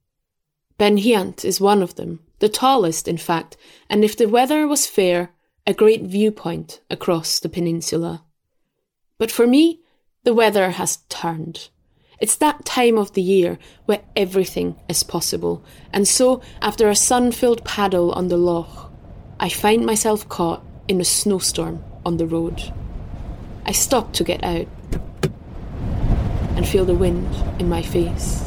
Ben 0.77 0.97
Hiant 0.97 1.43
is 1.43 1.59
one 1.59 1.83
of 1.83 1.95
them, 1.95 2.21
the 2.39 2.47
tallest, 2.47 3.09
in 3.09 3.17
fact, 3.17 3.57
and 3.89 4.05
if 4.05 4.15
the 4.15 4.29
weather 4.29 4.65
was 4.65 4.87
fair, 4.87 5.31
a 5.67 5.73
great 5.73 6.03
viewpoint 6.03 6.79
across 6.89 7.41
the 7.41 7.49
peninsula. 7.49 8.23
But 9.17 9.29
for 9.29 9.45
me, 9.45 9.81
the 10.23 10.33
weather 10.33 10.71
has 10.71 10.99
turned. 11.09 11.67
It's 12.21 12.37
that 12.37 12.63
time 12.63 12.97
of 12.97 13.11
the 13.11 13.21
year 13.21 13.59
where 13.87 14.03
everything 14.15 14.77
is 14.87 15.03
possible, 15.03 15.65
and 15.91 16.07
so, 16.07 16.41
after 16.61 16.89
a 16.89 16.95
sun 16.95 17.33
filled 17.33 17.65
paddle 17.65 18.13
on 18.13 18.29
the 18.29 18.37
loch, 18.37 18.92
I 19.39 19.49
find 19.49 19.85
myself 19.85 20.27
caught 20.29 20.63
in 20.87 21.01
a 21.01 21.05
snowstorm 21.05 21.83
on 22.05 22.17
the 22.17 22.27
road. 22.27 22.61
I 23.65 23.71
stop 23.71 24.13
to 24.13 24.23
get 24.23 24.43
out 24.43 24.67
and 26.55 26.67
feel 26.67 26.85
the 26.85 26.95
wind 26.95 27.27
in 27.59 27.69
my 27.69 27.81
face. 27.81 28.43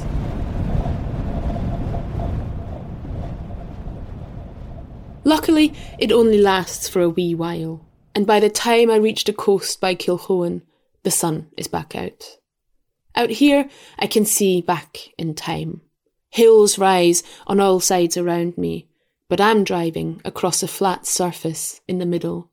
Luckily, 5.25 5.75
it 5.99 6.13
only 6.13 6.39
lasts 6.39 6.89
for 6.89 7.03
a 7.03 7.09
wee 7.09 7.35
while, 7.35 7.85
and 8.15 8.27
by 8.27 8.39
the 8.39 8.49
time 8.49 8.91
I 8.91 8.97
reach 8.97 9.25
the 9.25 9.33
coast 9.33 9.81
by 9.81 9.97
Kilchoan, 9.97 10.63
the 11.03 11.11
sun 11.11 11.49
is 11.57 11.67
back 11.67 11.97
out. 11.97 12.39
Out 13.17 13.31
here, 13.31 13.69
I 13.99 14.07
can 14.07 14.25
see 14.25 14.61
back 14.61 15.09
in 15.19 15.35
time. 15.35 15.81
Hills 16.31 16.79
rise 16.79 17.25
on 17.47 17.59
all 17.59 17.81
sides 17.81 18.17
around 18.17 18.57
me, 18.57 18.89
but 19.29 19.41
I'm 19.41 19.65
driving 19.65 20.21
across 20.25 20.63
a 20.63 20.69
flat 20.69 21.07
surface 21.07 21.81
in 21.89 21.99
the 21.99 22.07
middle. 22.07 22.51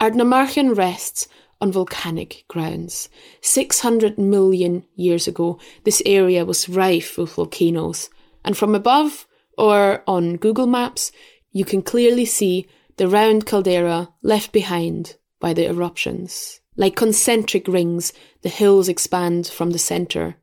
Ardnamurchan 0.00 0.76
rests 0.76 1.28
on 1.60 1.72
volcanic 1.72 2.44
grounds. 2.48 3.08
600 3.42 4.18
million 4.18 4.84
years 4.94 5.28
ago, 5.28 5.58
this 5.84 6.02
area 6.06 6.44
was 6.44 6.68
rife 6.68 7.18
with 7.18 7.34
volcanoes, 7.34 8.08
and 8.44 8.56
from 8.56 8.74
above, 8.74 9.26
or 9.58 10.02
on 10.06 10.36
Google 10.36 10.66
Maps, 10.66 11.12
you 11.52 11.64
can 11.64 11.82
clearly 11.82 12.24
see 12.24 12.66
the 12.96 13.08
round 13.08 13.46
caldera 13.46 14.08
left 14.22 14.52
behind 14.52 15.16
by 15.38 15.52
the 15.52 15.66
eruptions. 15.66 16.60
Like 16.76 16.96
concentric 16.96 17.68
rings, 17.68 18.12
the 18.42 18.48
hills 18.48 18.88
expand 18.88 19.46
from 19.46 19.70
the 19.70 19.78
centre, 19.78 20.36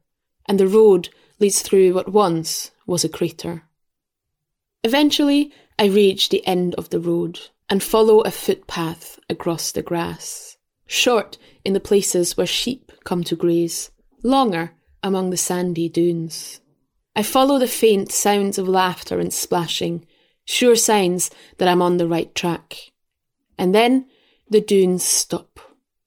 and 0.48 0.60
the 0.60 0.68
road 0.68 1.10
leads 1.40 1.62
through 1.62 1.94
what 1.94 2.12
once 2.12 2.72
was 2.86 3.04
a 3.04 3.10
crater. 3.10 3.64
Eventually, 4.84 5.52
I 5.80 5.86
reach 5.86 6.30
the 6.30 6.46
end 6.48 6.76
of 6.76 6.90
the 6.90 7.00
road 7.00 7.40
and 7.70 7.84
follow 7.84 8.22
a 8.22 8.32
footpath 8.32 9.20
across 9.30 9.72
the 9.72 9.82
grass, 9.82 10.58
short 10.86 11.38
in 11.66 11.74
the 11.74 11.80
places 11.80 12.38
where 12.38 12.48
sheep 12.48 12.92
come 13.04 13.24
to 13.26 13.36
graze, 13.36 13.92
longer 14.24 14.72
among 15.04 15.30
the 15.30 15.38
sandy 15.38 15.90
dunes. 15.90 16.62
I 17.16 17.24
follow 17.24 17.60
the 17.60 17.68
faint 17.68 18.12
sounds 18.12 18.58
of 18.58 18.68
laughter 18.68 19.20
and 19.20 19.34
splashing, 19.34 20.06
sure 20.46 20.76
signs 20.76 21.30
that 21.58 21.68
I'm 21.68 21.82
on 21.82 21.98
the 21.98 22.08
right 22.08 22.34
track. 22.36 22.92
And 23.58 23.74
then 23.74 24.06
the 24.50 24.62
dunes 24.62 25.04
stop, 25.04 25.60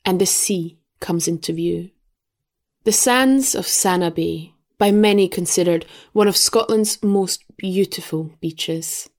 and 0.04 0.20
the 0.20 0.26
sea 0.26 0.78
comes 1.00 1.28
into 1.28 1.52
view. 1.52 1.90
The 2.84 2.92
sands 2.92 3.54
of 3.54 3.66
Sanna 3.66 4.10
Bay, 4.10 4.54
by 4.78 4.90
many 4.90 5.28
considered 5.28 5.84
one 6.12 6.28
of 6.28 6.36
Scotland's 6.36 7.02
most 7.02 7.44
beautiful 7.60 8.32
beaches. 8.40 9.10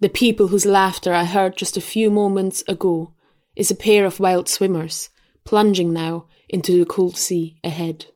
The 0.00 0.08
people 0.08 0.48
whose 0.48 0.66
laughter 0.66 1.12
I 1.12 1.22
heard 1.22 1.56
just 1.56 1.76
a 1.76 1.80
few 1.80 2.10
moments 2.10 2.64
ago 2.66 3.14
is 3.54 3.70
a 3.70 3.76
pair 3.76 4.04
of 4.04 4.18
wild 4.18 4.48
swimmers 4.48 5.10
plunging 5.44 5.92
now 5.92 6.26
into 6.48 6.76
the 6.76 6.84
cold 6.84 7.16
sea 7.16 7.60
ahead. 7.62 8.06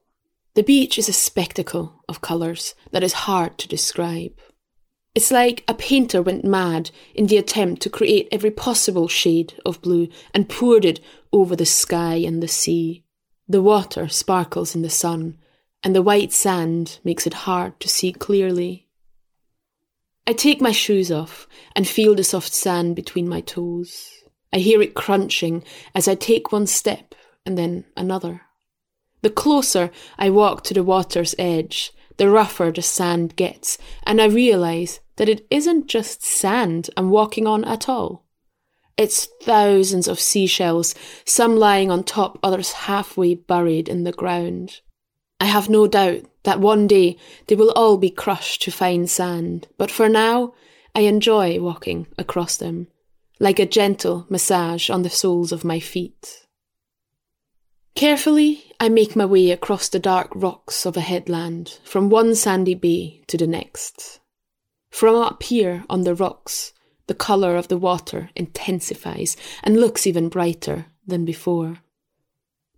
The 0.54 0.64
beach 0.64 0.98
is 0.98 1.08
a 1.08 1.12
spectacle 1.12 2.02
of 2.08 2.20
colours 2.20 2.74
that 2.90 3.04
is 3.04 3.12
hard 3.12 3.56
to 3.58 3.68
describe. 3.68 4.32
It's 5.14 5.30
like 5.30 5.62
a 5.68 5.74
painter 5.74 6.22
went 6.22 6.44
mad 6.44 6.90
in 7.14 7.28
the 7.28 7.36
attempt 7.36 7.82
to 7.82 7.88
create 7.88 8.26
every 8.32 8.50
possible 8.50 9.06
shade 9.06 9.54
of 9.64 9.80
blue 9.80 10.08
and 10.34 10.48
poured 10.48 10.84
it 10.84 10.98
over 11.32 11.54
the 11.54 11.66
sky 11.66 12.16
and 12.16 12.42
the 12.42 12.48
sea. 12.48 13.04
The 13.46 13.62
water 13.62 14.08
sparkles 14.08 14.74
in 14.74 14.82
the 14.82 14.90
sun, 14.90 15.38
and 15.84 15.94
the 15.94 16.02
white 16.02 16.32
sand 16.32 16.98
makes 17.04 17.28
it 17.28 17.44
hard 17.46 17.78
to 17.78 17.88
see 17.88 18.12
clearly. 18.12 18.85
I 20.26 20.32
take 20.32 20.60
my 20.60 20.72
shoes 20.72 21.12
off 21.12 21.46
and 21.76 21.86
feel 21.86 22.14
the 22.14 22.24
soft 22.24 22.52
sand 22.52 22.96
between 22.96 23.28
my 23.28 23.40
toes. 23.40 24.10
I 24.52 24.58
hear 24.58 24.82
it 24.82 24.94
crunching 24.94 25.62
as 25.94 26.08
I 26.08 26.16
take 26.16 26.50
one 26.50 26.66
step 26.66 27.14
and 27.44 27.56
then 27.56 27.84
another. 27.96 28.42
The 29.22 29.30
closer 29.30 29.90
I 30.18 30.30
walk 30.30 30.64
to 30.64 30.74
the 30.74 30.82
water's 30.82 31.34
edge, 31.38 31.92
the 32.16 32.28
rougher 32.28 32.72
the 32.72 32.82
sand 32.82 33.36
gets, 33.36 33.78
and 34.04 34.20
I 34.20 34.26
realise 34.26 35.00
that 35.16 35.28
it 35.28 35.46
isn't 35.50 35.86
just 35.86 36.24
sand 36.24 36.90
I'm 36.96 37.10
walking 37.10 37.46
on 37.46 37.64
at 37.64 37.88
all. 37.88 38.24
It's 38.96 39.28
thousands 39.42 40.08
of 40.08 40.18
seashells, 40.18 40.94
some 41.24 41.56
lying 41.56 41.90
on 41.90 42.02
top, 42.02 42.38
others 42.42 42.72
halfway 42.72 43.34
buried 43.34 43.88
in 43.88 44.04
the 44.04 44.12
ground. 44.12 44.80
I 45.40 45.46
have 45.46 45.68
no 45.68 45.86
doubt 45.86 46.22
that 46.44 46.60
one 46.60 46.86
day 46.86 47.18
they 47.46 47.54
will 47.54 47.72
all 47.72 47.98
be 47.98 48.10
crushed 48.10 48.62
to 48.62 48.70
fine 48.70 49.06
sand, 49.06 49.68
but 49.76 49.90
for 49.90 50.08
now 50.08 50.54
I 50.94 51.00
enjoy 51.00 51.60
walking 51.60 52.06
across 52.16 52.56
them, 52.56 52.88
like 53.38 53.58
a 53.58 53.66
gentle 53.66 54.26
massage 54.30 54.88
on 54.88 55.02
the 55.02 55.10
soles 55.10 55.52
of 55.52 55.64
my 55.64 55.78
feet. 55.78 56.46
Carefully, 57.94 58.64
I 58.80 58.88
make 58.88 59.16
my 59.16 59.26
way 59.26 59.50
across 59.50 59.88
the 59.88 59.98
dark 59.98 60.30
rocks 60.34 60.86
of 60.86 60.96
a 60.96 61.00
headland, 61.00 61.78
from 61.84 62.08
one 62.08 62.34
sandy 62.34 62.74
bay 62.74 63.22
to 63.26 63.36
the 63.36 63.46
next. 63.46 64.20
From 64.90 65.16
up 65.16 65.42
here 65.42 65.84
on 65.90 66.04
the 66.04 66.14
rocks, 66.14 66.72
the 67.06 67.14
colour 67.14 67.56
of 67.56 67.68
the 67.68 67.78
water 67.78 68.30
intensifies 68.34 69.36
and 69.62 69.78
looks 69.78 70.06
even 70.06 70.28
brighter 70.28 70.86
than 71.06 71.24
before. 71.24 71.78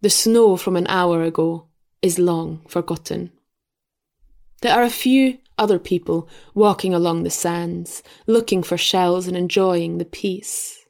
The 0.01 0.11
snow 0.11 0.57
from 0.57 0.77
an 0.77 0.87
hour 0.89 1.23
ago 1.23 1.68
is 2.03 2.19
long 2.19 2.65
forgotten. 2.69 3.33
There 4.61 4.75
are 4.75 4.83
a 4.83 4.91
few 4.91 5.39
other 5.57 5.79
people 5.79 6.29
walking 6.55 6.95
along 6.95 7.23
the 7.23 7.31
sands, 7.31 8.03
looking 8.27 8.63
for 8.63 8.77
shells 8.77 9.27
and 9.27 9.37
enjoying 9.37 9.99
the 9.99 10.05
peace. 10.05 10.87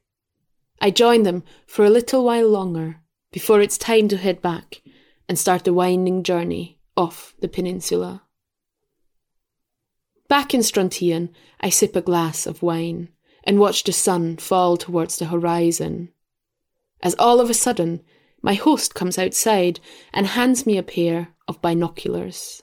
I 0.80 0.90
join 0.90 1.22
them 1.22 1.42
for 1.66 1.84
a 1.84 1.90
little 1.90 2.24
while 2.24 2.48
longer 2.48 3.00
before 3.32 3.60
it's 3.60 3.78
time 3.78 4.08
to 4.08 4.16
head 4.16 4.40
back 4.40 4.82
and 5.28 5.38
start 5.38 5.64
the 5.64 5.72
winding 5.72 6.22
journey 6.22 6.78
off 6.96 7.34
the 7.40 7.48
peninsula. 7.48 8.22
Back 10.28 10.52
in 10.54 10.62
Strontian, 10.62 11.30
I 11.60 11.70
sip 11.70 11.96
a 11.96 12.02
glass 12.02 12.46
of 12.46 12.62
wine 12.62 13.08
and 13.44 13.58
watch 13.58 13.84
the 13.84 13.92
sun 13.92 14.36
fall 14.36 14.76
towards 14.76 15.16
the 15.16 15.26
horizon. 15.26 16.10
As 17.02 17.14
all 17.14 17.40
of 17.40 17.48
a 17.48 17.54
sudden, 17.54 18.02
my 18.42 18.54
host 18.54 18.94
comes 18.94 19.18
outside 19.18 19.80
and 20.12 20.26
hands 20.26 20.66
me 20.66 20.78
a 20.78 20.82
pair 20.82 21.28
of 21.46 21.60
binoculars. 21.60 22.62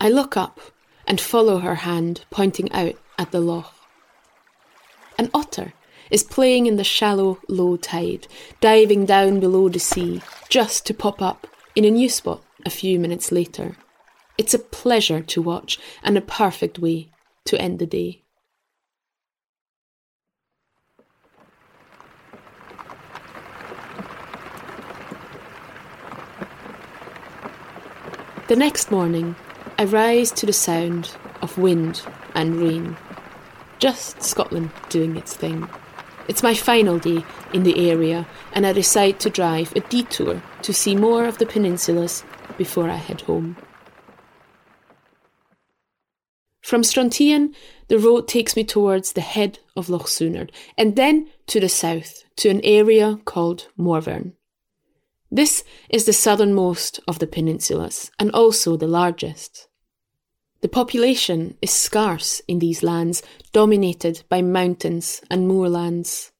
I 0.00 0.08
look 0.08 0.36
up 0.36 0.60
and 1.06 1.20
follow 1.20 1.58
her 1.58 1.76
hand 1.76 2.24
pointing 2.30 2.70
out 2.72 2.96
at 3.18 3.30
the 3.30 3.40
loch. 3.40 3.74
An 5.18 5.30
otter 5.32 5.72
is 6.10 6.22
playing 6.22 6.66
in 6.66 6.76
the 6.76 6.84
shallow 6.84 7.38
low 7.48 7.76
tide, 7.76 8.26
diving 8.60 9.06
down 9.06 9.40
below 9.40 9.68
the 9.68 9.78
sea, 9.78 10.20
just 10.48 10.84
to 10.86 10.94
pop 10.94 11.22
up 11.22 11.46
in 11.74 11.84
a 11.84 11.90
new 11.90 12.08
spot 12.08 12.42
a 12.66 12.70
few 12.70 12.98
minutes 12.98 13.32
later. 13.32 13.76
It's 14.36 14.54
a 14.54 14.58
pleasure 14.58 15.20
to 15.20 15.42
watch 15.42 15.78
and 16.02 16.16
a 16.16 16.22
perfect 16.22 16.78
way 16.78 17.10
to 17.44 17.60
end 17.60 17.78
the 17.78 17.86
day. 17.86 18.21
The 28.48 28.56
next 28.56 28.90
morning, 28.90 29.36
I 29.78 29.84
rise 29.84 30.32
to 30.32 30.46
the 30.46 30.52
sound 30.52 31.14
of 31.42 31.56
wind 31.58 32.02
and 32.34 32.56
rain. 32.56 32.96
Just 33.78 34.20
Scotland 34.20 34.72
doing 34.88 35.16
its 35.16 35.32
thing. 35.32 35.68
It's 36.26 36.42
my 36.42 36.54
final 36.54 36.98
day 36.98 37.24
in 37.52 37.62
the 37.62 37.88
area, 37.88 38.26
and 38.52 38.66
I 38.66 38.72
decide 38.72 39.20
to 39.20 39.30
drive 39.30 39.72
a 39.76 39.80
detour 39.80 40.42
to 40.62 40.72
see 40.74 40.96
more 40.96 41.24
of 41.26 41.38
the 41.38 41.46
peninsulas 41.46 42.24
before 42.58 42.90
I 42.90 42.96
head 42.96 43.20
home. 43.22 43.56
From 46.60 46.82
Strontian, 46.82 47.54
the 47.86 47.98
road 47.98 48.26
takes 48.26 48.56
me 48.56 48.64
towards 48.64 49.12
the 49.12 49.20
head 49.20 49.60
of 49.76 49.88
Loch 49.88 50.06
Sunart, 50.06 50.50
and 50.76 50.96
then 50.96 51.28
to 51.46 51.60
the 51.60 51.68
south 51.68 52.24
to 52.36 52.48
an 52.48 52.60
area 52.64 53.20
called 53.24 53.68
Morvern. 53.78 54.32
This 55.34 55.64
is 55.88 56.04
the 56.04 56.12
southernmost 56.12 57.00
of 57.08 57.18
the 57.18 57.26
peninsulas, 57.26 58.10
and 58.18 58.30
also 58.32 58.76
the 58.76 58.86
largest. 58.86 59.66
The 60.60 60.68
population 60.68 61.56
is 61.62 61.70
scarce 61.70 62.42
in 62.46 62.58
these 62.58 62.82
lands, 62.82 63.22
dominated 63.50 64.24
by 64.28 64.42
mountains 64.42 65.22
and 65.30 65.48
moorlands. 65.48 66.32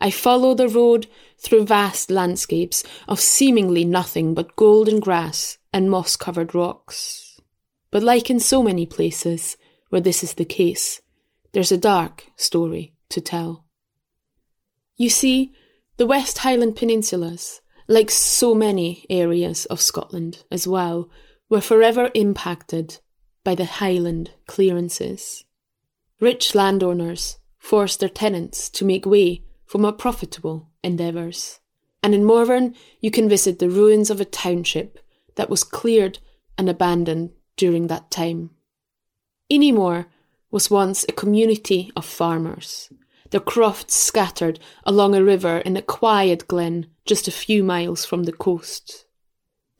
I 0.00 0.10
follow 0.10 0.54
the 0.54 0.68
road 0.68 1.06
through 1.38 1.66
vast 1.66 2.10
landscapes 2.10 2.82
of 3.06 3.20
seemingly 3.20 3.84
nothing 3.84 4.32
but 4.32 4.56
golden 4.56 5.00
grass 5.00 5.58
and 5.70 5.90
moss 5.90 6.16
covered 6.16 6.54
rocks. 6.54 7.38
But 7.90 8.02
like 8.02 8.30
in 8.30 8.40
so 8.40 8.62
many 8.62 8.86
places 8.86 9.58
where 9.90 10.00
this 10.00 10.24
is 10.24 10.34
the 10.34 10.46
case, 10.46 11.02
there's 11.52 11.70
a 11.70 11.76
dark 11.76 12.24
story 12.36 12.94
to 13.10 13.20
tell. 13.20 13.66
You 14.96 15.10
see, 15.10 15.52
the 15.98 16.06
West 16.06 16.38
Highland 16.38 16.74
Peninsulas, 16.74 17.60
like 17.88 18.10
so 18.10 18.54
many 18.54 19.04
areas 19.10 19.66
of 19.66 19.80
Scotland 19.80 20.44
as 20.50 20.66
well, 20.66 21.10
were 21.48 21.60
forever 21.60 22.10
impacted 22.14 22.98
by 23.44 23.54
the 23.54 23.66
Highland 23.66 24.30
clearances. 24.46 25.44
Rich 26.20 26.54
landowners 26.54 27.38
forced 27.58 28.00
their 28.00 28.08
tenants 28.08 28.70
to 28.70 28.84
make 28.84 29.04
way 29.04 29.44
for 29.66 29.78
more 29.78 29.92
profitable 29.92 30.70
endeavours. 30.82 31.60
And 32.02 32.14
in 32.14 32.24
Morvern, 32.24 32.74
you 33.00 33.10
can 33.10 33.28
visit 33.28 33.58
the 33.58 33.70
ruins 33.70 34.10
of 34.10 34.20
a 34.20 34.24
township 34.24 34.98
that 35.36 35.50
was 35.50 35.64
cleared 35.64 36.18
and 36.56 36.68
abandoned 36.68 37.30
during 37.56 37.86
that 37.88 38.10
time. 38.10 38.50
Inimore 39.50 40.06
was 40.50 40.70
once 40.70 41.04
a 41.08 41.12
community 41.12 41.90
of 41.96 42.04
farmers, 42.04 42.90
their 43.34 43.40
crofts 43.40 43.96
scattered 43.96 44.60
along 44.84 45.12
a 45.12 45.24
river 45.24 45.58
in 45.58 45.76
a 45.76 45.82
quiet 45.82 46.46
glen 46.46 46.86
just 47.04 47.26
a 47.26 47.32
few 47.32 47.64
miles 47.64 48.04
from 48.04 48.22
the 48.22 48.32
coast. 48.32 49.06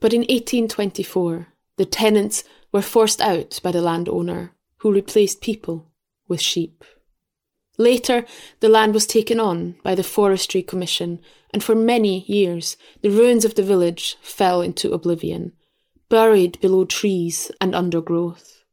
But 0.01 0.11
in 0.11 0.23
1824, 0.23 1.47
the 1.77 1.85
tenants 1.85 2.43
were 2.73 2.81
forced 2.81 3.21
out 3.21 3.61
by 3.63 3.71
the 3.71 3.79
landowner, 3.81 4.51
who 4.79 4.91
replaced 4.91 5.39
people 5.39 5.87
with 6.27 6.41
sheep. 6.41 6.83
Later, 7.77 8.25
the 8.59 8.67
land 8.67 8.93
was 8.93 9.07
taken 9.07 9.39
on 9.39 9.77
by 9.83 9.95
the 9.95 10.03
Forestry 10.03 10.61
Commission, 10.61 11.21
and 11.51 11.63
for 11.63 11.75
many 11.75 12.25
years 12.27 12.75
the 13.03 13.09
ruins 13.09 13.45
of 13.45 13.55
the 13.55 13.63
village 13.63 14.17
fell 14.21 14.61
into 14.61 14.91
oblivion, 14.91 15.53
buried 16.09 16.59
below 16.59 16.83
trees 16.83 17.53
and 17.61 17.73
undergrowth. 17.73 18.64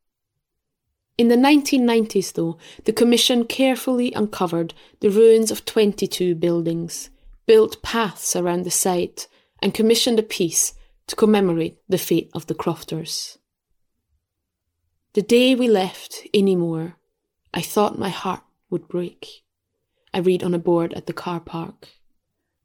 In 1.19 1.29
the 1.29 1.37
1990s, 1.37 2.33
though, 2.33 2.59
the 2.85 2.93
Commission 2.93 3.45
carefully 3.45 4.13
uncovered 4.13 4.75
the 5.01 5.11
ruins 5.11 5.51
of 5.51 5.65
22 5.65 6.35
buildings, 6.35 7.11
built 7.47 7.83
paths 7.83 8.35
around 8.35 8.65
the 8.65 8.71
site, 8.71 9.29
and 9.61 9.75
commissioned 9.75 10.19
a 10.19 10.23
piece 10.23 10.75
to 11.07 11.17
commemorate 11.17 11.79
the 11.89 11.99
fate 11.99 12.31
of 12.35 12.47
the 12.47 12.55
crofters. 12.55 13.39
The 15.15 15.23
day 15.23 15.55
we 15.55 15.69
left 15.69 16.27
Inimore, 16.33 16.95
I 17.53 17.61
thought 17.61 17.99
my 17.99 18.09
heart 18.09 18.43
would 18.71 18.89
break. 18.89 19.43
I 20.15 20.19
read 20.19 20.43
on 20.43 20.55
a 20.55 20.59
board 20.59 20.95
at 20.95 21.07
the 21.07 21.13
car 21.13 21.41
park. 21.41 21.89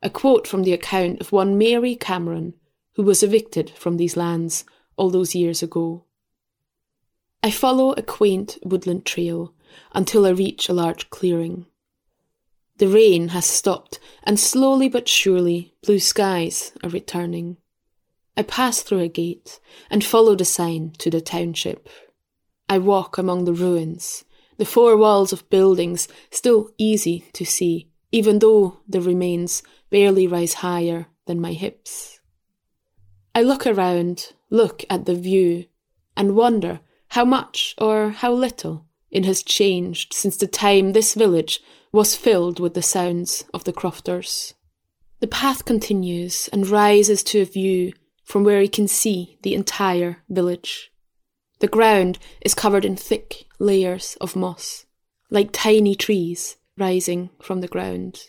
A 0.01 0.09
quote 0.09 0.47
from 0.47 0.63
the 0.63 0.73
account 0.73 1.19
of 1.19 1.31
one 1.31 1.57
Mary 1.57 1.95
Cameron, 1.95 2.53
who 2.95 3.03
was 3.03 3.23
evicted 3.23 3.71
from 3.71 3.97
these 3.97 4.15
lands 4.15 4.63
all 4.95 5.09
those 5.09 5.35
years 5.35 5.61
ago. 5.61 6.05
I 7.43 7.51
follow 7.51 7.93
a 7.93 8.01
quaint 8.01 8.57
woodland 8.63 9.05
trail 9.05 9.53
until 9.93 10.25
I 10.25 10.29
reach 10.29 10.67
a 10.67 10.73
large 10.73 11.09
clearing. 11.09 11.65
The 12.77 12.87
rain 12.87 13.29
has 13.29 13.45
stopped, 13.45 13.99
and 14.23 14.39
slowly 14.39 14.87
but 14.89 15.07
surely 15.07 15.73
blue 15.83 15.99
skies 15.99 16.73
are 16.83 16.89
returning. 16.89 17.57
I 18.35 18.43
pass 18.43 18.81
through 18.81 18.99
a 18.99 19.07
gate 19.07 19.59
and 19.89 20.03
follow 20.03 20.35
the 20.35 20.45
sign 20.45 20.93
to 20.99 21.09
the 21.09 21.21
township. 21.21 21.89
I 22.69 22.77
walk 22.77 23.17
among 23.17 23.45
the 23.45 23.53
ruins, 23.53 24.25
the 24.57 24.65
four 24.65 24.95
walls 24.97 25.33
of 25.33 25.49
buildings 25.49 26.07
still 26.29 26.69
easy 26.77 27.25
to 27.33 27.45
see, 27.45 27.89
even 28.11 28.39
though 28.39 28.79
the 28.87 29.01
remains 29.01 29.63
barely 29.89 30.27
rise 30.27 30.55
higher 30.55 31.07
than 31.25 31.41
my 31.41 31.53
hips. 31.53 32.19
I 33.33 33.41
look 33.41 33.65
around, 33.65 34.33
look 34.49 34.83
at 34.89 35.05
the 35.05 35.15
view, 35.15 35.65
and 36.15 36.35
wonder 36.35 36.79
how 37.09 37.25
much 37.25 37.75
or 37.77 38.11
how 38.11 38.33
little 38.33 38.85
it 39.09 39.25
has 39.25 39.43
changed 39.43 40.13
since 40.13 40.37
the 40.37 40.47
time 40.47 40.91
this 40.91 41.13
village 41.13 41.61
was 41.91 42.15
filled 42.15 42.59
with 42.59 42.73
the 42.73 42.81
sounds 42.81 43.45
of 43.53 43.63
the 43.63 43.73
crofters. 43.73 44.53
The 45.19 45.27
path 45.27 45.65
continues 45.65 46.47
and 46.49 46.67
rises 46.67 47.23
to 47.23 47.41
a 47.41 47.45
view 47.45 47.93
from 48.23 48.43
where 48.43 48.61
you 48.61 48.69
can 48.69 48.87
see 48.87 49.39
the 49.41 49.53
entire 49.53 50.17
village. 50.29 50.91
The 51.59 51.67
ground 51.67 52.19
is 52.41 52.53
covered 52.53 52.85
in 52.85 52.95
thick 52.95 53.45
layers 53.57 54.15
of 54.21 54.35
moss, 54.35 54.85
like 55.31 55.49
tiny 55.51 55.95
trees 55.95 56.57
rising 56.77 57.31
from 57.41 57.61
the 57.61 57.67
ground. 57.67 58.19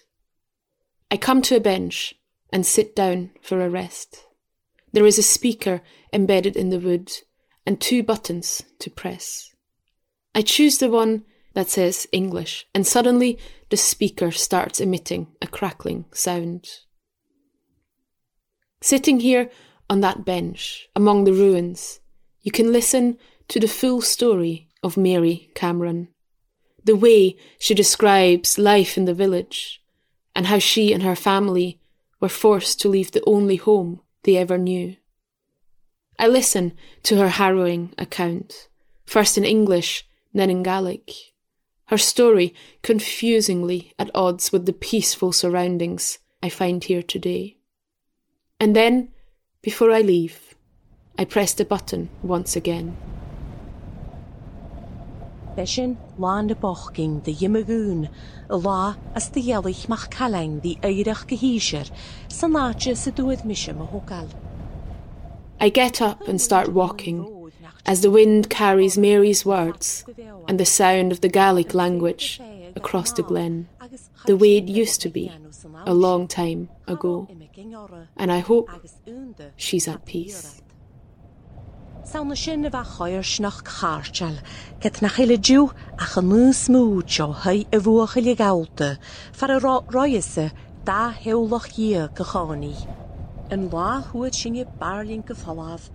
I 1.10 1.16
come 1.16 1.42
to 1.42 1.56
a 1.56 1.60
bench 1.60 2.14
and 2.50 2.64
sit 2.64 2.96
down 2.96 3.32
for 3.42 3.60
a 3.60 3.68
rest. 3.68 4.24
There 4.92 5.04
is 5.06 5.18
a 5.18 5.22
speaker 5.22 5.82
embedded 6.12 6.56
in 6.56 6.70
the 6.70 6.80
wood 6.80 7.12
and 7.68 7.82
two 7.82 8.02
buttons 8.02 8.62
to 8.78 8.88
press. 8.88 9.54
I 10.34 10.40
choose 10.40 10.78
the 10.78 10.88
one 10.88 11.24
that 11.52 11.68
says 11.68 12.08
English, 12.12 12.66
and 12.74 12.86
suddenly 12.86 13.38
the 13.68 13.76
speaker 13.76 14.30
starts 14.30 14.80
emitting 14.80 15.26
a 15.42 15.46
crackling 15.46 16.06
sound. 16.10 16.66
Sitting 18.80 19.20
here 19.20 19.50
on 19.90 20.00
that 20.00 20.24
bench 20.24 20.88
among 20.96 21.24
the 21.24 21.34
ruins, 21.34 22.00
you 22.40 22.50
can 22.50 22.72
listen 22.72 23.18
to 23.48 23.60
the 23.60 23.68
full 23.68 24.00
story 24.00 24.70
of 24.82 24.96
Mary 24.96 25.50
Cameron, 25.54 26.08
the 26.82 26.96
way 26.96 27.36
she 27.58 27.74
describes 27.74 28.58
life 28.58 28.96
in 28.96 29.04
the 29.04 29.12
village, 29.12 29.82
and 30.34 30.46
how 30.46 30.58
she 30.58 30.94
and 30.94 31.02
her 31.02 31.16
family 31.16 31.78
were 32.18 32.30
forced 32.30 32.80
to 32.80 32.88
leave 32.88 33.12
the 33.12 33.24
only 33.26 33.56
home 33.56 34.00
they 34.22 34.38
ever 34.38 34.56
knew. 34.56 34.96
I 36.18 36.26
listen 36.26 36.72
to 37.04 37.16
her 37.18 37.28
harrowing 37.28 37.94
account, 37.96 38.68
first 39.04 39.38
in 39.38 39.44
English, 39.44 40.04
then 40.34 40.50
in 40.50 40.64
Gaelic. 40.64 41.12
Her 41.86 41.98
story 41.98 42.54
confusingly 42.82 43.92
at 43.98 44.10
odds 44.14 44.50
with 44.50 44.66
the 44.66 44.72
peaceful 44.72 45.32
surroundings 45.32 46.18
I 46.42 46.48
find 46.48 46.82
here 46.82 47.02
today. 47.02 47.58
And 48.58 48.74
then, 48.74 49.10
before 49.62 49.92
I 49.92 50.00
leave, 50.00 50.56
I 51.16 51.24
press 51.24 51.54
the 51.54 51.64
button 51.64 52.10
once 52.22 52.56
again. 52.56 52.96
Besin 55.56 55.96
lá 56.18 56.44
na 56.44 56.54
bochgin 56.54 57.22
de 57.22 57.32
dhimimegún 57.32 58.08
a 58.50 58.56
lá 58.56 58.96
as 59.14 59.28
de 59.30 59.40
dhéalaich 59.40 59.88
mach 59.88 60.10
calaing 60.10 60.62
the 60.62 60.78
éireach 60.82 61.26
go 61.26 61.36
híisiir 61.36 61.90
san 62.28 62.52
láte 62.52 62.96
sa 62.96 63.10
I 65.60 65.68
get 65.70 66.00
up 66.00 66.28
and 66.28 66.40
start 66.40 66.68
walking 66.72 67.50
as 67.84 68.02
the 68.02 68.10
wind 68.10 68.48
carries 68.48 68.96
Mary's 68.96 69.44
words 69.44 70.04
and 70.46 70.60
the 70.60 70.64
sound 70.64 71.10
of 71.10 71.20
the 71.20 71.28
Gaelic 71.28 71.74
language 71.74 72.40
across 72.76 73.12
the 73.12 73.22
glen, 73.22 73.68
the 74.26 74.36
way 74.36 74.58
it 74.58 74.68
used 74.68 75.00
to 75.02 75.08
be 75.08 75.32
a 75.84 75.94
long 75.94 76.28
time 76.28 76.68
ago. 76.86 77.26
And 78.16 78.30
I 78.30 78.38
hope 78.38 78.70
she's 79.56 79.88
at 79.88 80.04
peace. 80.04 80.62
Sin 82.04 82.64
a 82.64 82.70
bheit 82.70 82.86
choir 82.86 83.22
nach 83.40 83.62
cháteal, 83.64 84.38
get 84.80 85.02
nach 85.02 85.16
chéile 85.16 85.36
dú 85.36 85.70
a 85.98 86.06
roiise 89.90 90.52
dá. 90.84 91.12
An 93.50 93.70
láhuaad 93.72 94.34
sinne 94.36 94.64
barlín 94.80 95.22
go 95.24 95.34
fallh, 95.34 95.86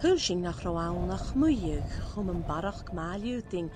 thul 0.00 0.18
sin 0.18 0.40
nach 0.40 0.62
raánach 0.64 1.34
muíag 1.36 1.84
chum 2.08 2.30
an 2.32 2.40
barach 2.48 2.80
máliúting 2.96 3.68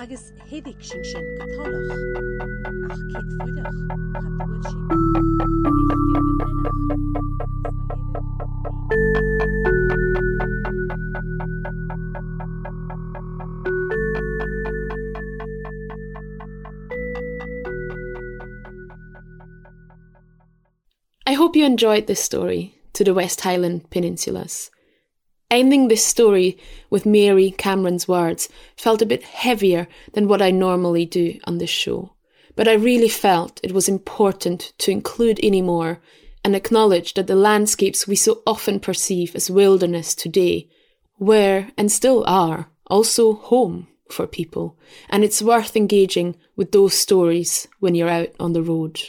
agus 0.00 0.24
héidir 0.48 0.80
sin 0.88 1.04
sin 1.10 1.26
gotáach 1.36 1.92
ach 2.92 3.02
cé 3.12 3.20
fuideach 3.36 3.80
chaúil 4.38 4.62
sin. 4.70 4.84
Hope 21.50 21.56
you 21.56 21.66
enjoyed 21.66 22.06
this 22.06 22.22
story 22.22 22.76
to 22.92 23.02
the 23.02 23.12
West 23.12 23.40
Highland 23.40 23.90
Peninsulas. 23.90 24.70
Ending 25.50 25.88
this 25.88 26.06
story 26.06 26.56
with 26.90 27.04
Mary 27.04 27.50
Cameron's 27.50 28.06
words 28.06 28.48
felt 28.76 29.02
a 29.02 29.06
bit 29.06 29.24
heavier 29.24 29.88
than 30.12 30.28
what 30.28 30.40
I 30.40 30.52
normally 30.52 31.06
do 31.06 31.40
on 31.48 31.58
this 31.58 31.68
show, 31.68 32.14
but 32.54 32.68
I 32.68 32.74
really 32.74 33.08
felt 33.08 33.58
it 33.64 33.72
was 33.72 33.88
important 33.88 34.74
to 34.78 34.92
include 34.92 35.40
any 35.42 35.60
more 35.60 36.00
and 36.44 36.54
acknowledge 36.54 37.14
that 37.14 37.26
the 37.26 37.34
landscapes 37.34 38.06
we 38.06 38.14
so 38.14 38.42
often 38.46 38.78
perceive 38.78 39.34
as 39.34 39.50
wilderness 39.50 40.14
today 40.14 40.68
were 41.18 41.66
and 41.76 41.90
still 41.90 42.22
are 42.28 42.70
also 42.86 43.32
home 43.32 43.88
for 44.08 44.28
people, 44.28 44.78
and 45.08 45.24
it's 45.24 45.42
worth 45.42 45.76
engaging 45.76 46.36
with 46.54 46.70
those 46.70 46.94
stories 46.94 47.66
when 47.80 47.96
you're 47.96 48.08
out 48.08 48.30
on 48.38 48.52
the 48.52 48.62
road. 48.62 49.00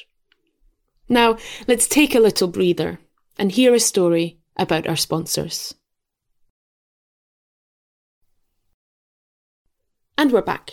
Now, 1.12 1.36
let's 1.68 1.90
take 1.90 2.16
a 2.16 2.22
little 2.22 2.48
breather 2.48 2.98
and 3.38 3.52
hear 3.52 3.74
a 3.74 3.82
story 3.82 4.40
about 4.56 4.88
our 4.88 4.96
sponsors. 4.96 5.76
And 10.18 10.32
we're 10.32 10.42
back. 10.42 10.72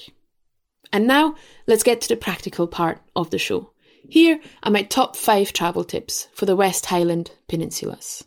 And 0.92 1.08
now, 1.08 1.34
let's 1.66 1.82
get 1.82 2.00
to 2.02 2.08
the 2.08 2.16
practical 2.16 2.68
part 2.68 3.00
of 3.16 3.30
the 3.30 3.38
show. 3.38 3.72
Here 4.08 4.38
are 4.62 4.70
my 4.70 4.82
top 4.82 5.16
five 5.16 5.52
travel 5.52 5.82
tips 5.82 6.28
for 6.32 6.46
the 6.46 6.54
West 6.54 6.86
Highland 6.86 7.32
Peninsulas. 7.48 8.24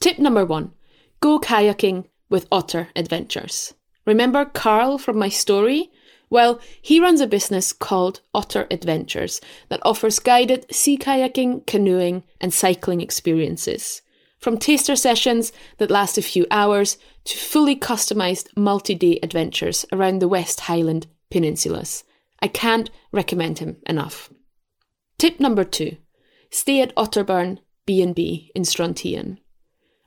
Tip 0.00 0.18
number 0.18 0.44
one 0.44 0.72
go 1.20 1.38
kayaking 1.38 2.08
with 2.28 2.48
Otter 2.50 2.88
Adventures. 2.96 3.72
Remember 4.04 4.44
Carl 4.44 4.98
from 4.98 5.16
my 5.16 5.28
story? 5.28 5.92
Well, 6.32 6.60
he 6.80 6.98
runs 6.98 7.20
a 7.20 7.26
business 7.26 7.74
called 7.74 8.22
Otter 8.32 8.66
Adventures 8.70 9.38
that 9.68 9.82
offers 9.84 10.18
guided 10.18 10.64
sea 10.74 10.96
kayaking, 10.96 11.66
canoeing, 11.66 12.22
and 12.40 12.54
cycling 12.54 13.02
experiences. 13.02 14.00
From 14.38 14.56
taster 14.56 14.96
sessions 14.96 15.52
that 15.76 15.90
last 15.90 16.16
a 16.16 16.22
few 16.22 16.46
hours 16.50 16.96
to 17.24 17.36
fully 17.36 17.76
customised 17.76 18.48
multi 18.56 18.94
day 18.94 19.18
adventures 19.22 19.84
around 19.92 20.20
the 20.20 20.26
West 20.26 20.60
Highland 20.60 21.06
peninsulas. 21.30 22.02
I 22.40 22.48
can't 22.48 22.88
recommend 23.12 23.58
him 23.58 23.76
enough. 23.86 24.32
Tip 25.18 25.38
number 25.38 25.64
two 25.64 25.98
stay 26.48 26.80
at 26.80 26.96
Otterburn 26.96 27.58
B&B 27.84 28.50
in 28.54 28.64
Strontian. 28.64 29.38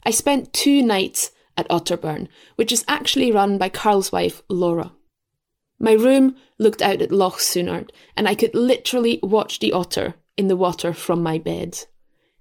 I 0.03 0.09
spent 0.09 0.53
two 0.53 0.81
nights 0.81 1.29
at 1.55 1.69
Otterburn, 1.69 2.29
which 2.55 2.71
is 2.71 2.83
actually 2.88 3.31
run 3.31 3.59
by 3.59 3.69
Carl's 3.69 4.11
wife, 4.11 4.41
Laura. 4.49 4.91
My 5.79 5.93
room 5.93 6.35
looked 6.57 6.81
out 6.81 7.01
at 7.01 7.11
Loch 7.11 7.39
Sunart, 7.39 7.89
and 8.15 8.27
I 8.27 8.35
could 8.35 8.55
literally 8.55 9.19
watch 9.21 9.59
the 9.59 9.73
otter 9.73 10.15
in 10.38 10.47
the 10.47 10.55
water 10.55 10.93
from 10.93 11.21
my 11.21 11.38
bed. 11.38 11.85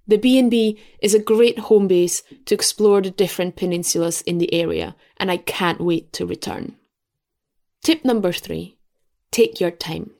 The 0.07 0.17
B&B 0.17 0.79
is 1.01 1.13
a 1.13 1.19
great 1.19 1.59
home 1.59 1.87
base 1.87 2.21
to 2.45 2.55
explore 2.55 3.01
the 3.01 3.09
different 3.09 3.55
peninsulas 3.55 4.21
in 4.21 4.37
the 4.37 4.53
area, 4.53 4.95
and 5.17 5.31
I 5.31 5.37
can't 5.37 5.81
wait 5.81 6.13
to 6.13 6.25
return. 6.25 6.75
Tip 7.83 8.05
number 8.05 8.31
3. 8.31 8.77
Take 9.31 9.59
your 9.59 9.71
time. 9.71 10.11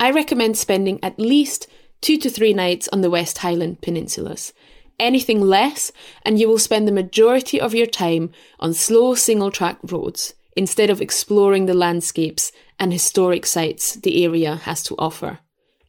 I 0.00 0.10
recommend 0.10 0.58
spending 0.58 0.98
at 1.02 1.18
least 1.18 1.68
2 2.02 2.18
to 2.18 2.28
3 2.28 2.52
nights 2.52 2.88
on 2.88 3.00
the 3.00 3.10
West 3.10 3.38
Highland 3.38 3.80
peninsulas. 3.80 4.52
Anything 4.98 5.40
less, 5.40 5.90
and 6.22 6.38
you 6.38 6.48
will 6.48 6.58
spend 6.58 6.86
the 6.86 6.92
majority 6.92 7.60
of 7.60 7.74
your 7.74 7.86
time 7.86 8.30
on 8.60 8.74
slow 8.74 9.14
single 9.14 9.50
track 9.50 9.78
roads 9.84 10.34
instead 10.56 10.90
of 10.90 11.00
exploring 11.00 11.66
the 11.66 11.74
landscapes 11.74 12.52
and 12.78 12.92
historic 12.92 13.46
sites 13.46 13.94
the 13.94 14.24
area 14.24 14.56
has 14.56 14.82
to 14.84 14.94
offer. 14.98 15.38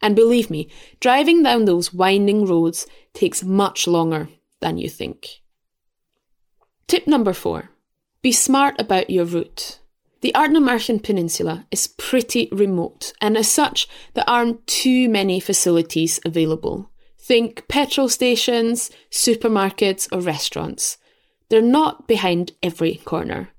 And 0.01 0.15
believe 0.15 0.49
me, 0.49 0.69
driving 0.99 1.43
down 1.43 1.65
those 1.65 1.93
winding 1.93 2.45
roads 2.45 2.85
takes 3.13 3.43
much 3.43 3.87
longer 3.87 4.29
than 4.61 4.77
you 4.77 4.89
think. 4.89 5.41
Tip 6.87 7.07
number 7.07 7.33
four 7.33 7.69
be 8.21 8.31
smart 8.31 8.75
about 8.79 9.11
your 9.11 9.25
route. 9.25 9.79
The 10.21 10.31
Ardnamurchan 10.33 11.03
Peninsula 11.03 11.67
is 11.69 11.85
pretty 11.85 12.49
remote, 12.51 13.13
and 13.21 13.37
as 13.37 13.47
such, 13.47 13.87
there 14.15 14.27
aren't 14.27 14.65
too 14.65 15.07
many 15.07 15.39
facilities 15.39 16.19
available. 16.25 16.89
Think 17.19 17.67
petrol 17.67 18.09
stations, 18.09 18.89
supermarkets, 19.11 20.07
or 20.11 20.21
restaurants. 20.21 20.97
They're 21.49 21.61
not 21.61 22.07
behind 22.07 22.53
every 22.63 22.95
corner. 22.95 23.49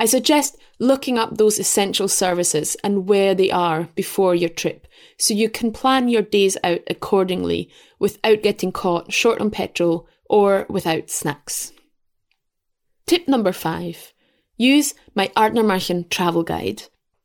I 0.00 0.06
suggest 0.06 0.56
looking 0.78 1.18
up 1.18 1.36
those 1.36 1.58
essential 1.58 2.08
services 2.08 2.74
and 2.82 3.06
where 3.06 3.34
they 3.34 3.50
are 3.50 3.90
before 3.94 4.34
your 4.34 4.48
trip 4.48 4.86
so 5.18 5.34
you 5.34 5.50
can 5.50 5.72
plan 5.72 6.08
your 6.08 6.22
days 6.22 6.56
out 6.64 6.80
accordingly 6.88 7.68
without 7.98 8.42
getting 8.42 8.72
caught 8.72 9.12
short 9.12 9.42
on 9.42 9.50
petrol 9.50 10.08
or 10.24 10.64
without 10.70 11.10
snacks. 11.10 11.72
Tip 13.04 13.28
number 13.28 13.52
five 13.52 14.14
use 14.56 14.94
my 15.14 15.28
Ardnamurchan 15.36 16.08
travel 16.08 16.44
guide. 16.44 16.84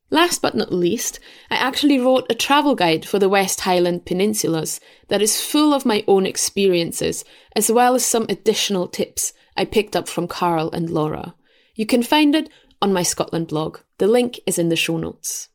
Last 0.10 0.42
but 0.42 0.54
not 0.54 0.74
least, 0.74 1.22
I 1.50 1.56
actually 1.56 1.98
wrote 1.98 2.26
a 2.30 2.36
travel 2.36 2.76
guide 2.76 3.06
for 3.06 3.20
the 3.20 3.30
West 3.30 3.62
Highland 3.62 4.06
Peninsulas 4.06 4.82
that 5.08 5.22
is 5.22 5.42
full 5.42 5.74
of 5.74 5.86
my 5.86 6.04
own 6.10 6.26
experiences, 6.26 7.24
as 7.56 7.72
well 7.72 7.96
as 7.96 8.06
some 8.06 8.26
additional 8.28 8.90
tips 8.90 9.32
I 9.56 9.64
picked 9.64 9.96
up 9.96 10.10
from 10.10 10.28
Carl 10.28 10.70
and 10.72 10.90
Laura. 10.90 11.36
You 11.76 11.86
can 11.86 12.04
find 12.04 12.34
it 12.36 12.50
on 12.82 12.94
my 12.94 13.04
Scotland 13.04 13.48
blog. 13.48 13.80
The 13.98 14.08
link 14.08 14.40
is 14.46 14.58
in 14.58 14.70
the 14.70 14.76
show 14.76 14.98
notes. 14.98 15.50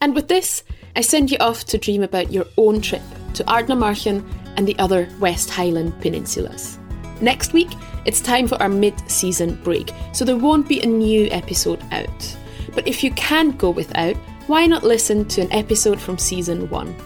And 0.00 0.14
with 0.14 0.28
this, 0.28 0.64
I 0.96 1.02
send 1.02 1.30
you 1.30 1.36
off 1.38 1.64
to 1.66 1.78
dream 1.78 2.02
about 2.02 2.32
your 2.32 2.46
own 2.56 2.80
trip 2.80 3.02
to 3.34 3.44
Ardnamurchan 3.44 4.24
and 4.56 4.66
the 4.66 4.78
other 4.78 5.08
West 5.20 5.50
Highland 5.50 5.92
peninsulas. 6.00 6.78
Next 7.20 7.52
week, 7.52 7.68
it's 8.06 8.20
time 8.20 8.46
for 8.48 8.60
our 8.62 8.68
mid 8.68 8.98
season 9.10 9.56
break, 9.62 9.92
so 10.12 10.24
there 10.24 10.36
won't 10.36 10.68
be 10.68 10.80
a 10.80 10.86
new 10.86 11.28
episode 11.30 11.82
out. 11.92 12.36
But 12.74 12.88
if 12.88 13.04
you 13.04 13.10
can't 13.12 13.58
go 13.58 13.70
without, 13.70 14.16
why 14.46 14.66
not 14.66 14.82
listen 14.82 15.26
to 15.26 15.42
an 15.42 15.52
episode 15.52 16.00
from 16.00 16.18
season 16.18 16.68
1? 16.70 16.96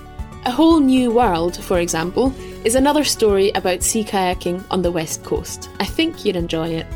A 0.47 0.51
Whole 0.51 0.79
New 0.79 1.11
World, 1.11 1.57
for 1.57 1.81
example, 1.81 2.33
is 2.65 2.75
another 2.75 3.03
story 3.03 3.51
about 3.51 3.83
sea 3.83 4.05
kayaking 4.05 4.65
on 4.71 4.83
the 4.83 4.93
west 4.93 5.25
coast. 5.25 5.69
I 5.81 5.85
think 5.85 6.25
you'd 6.25 6.37
enjoy 6.37 6.69
it. 6.69 6.87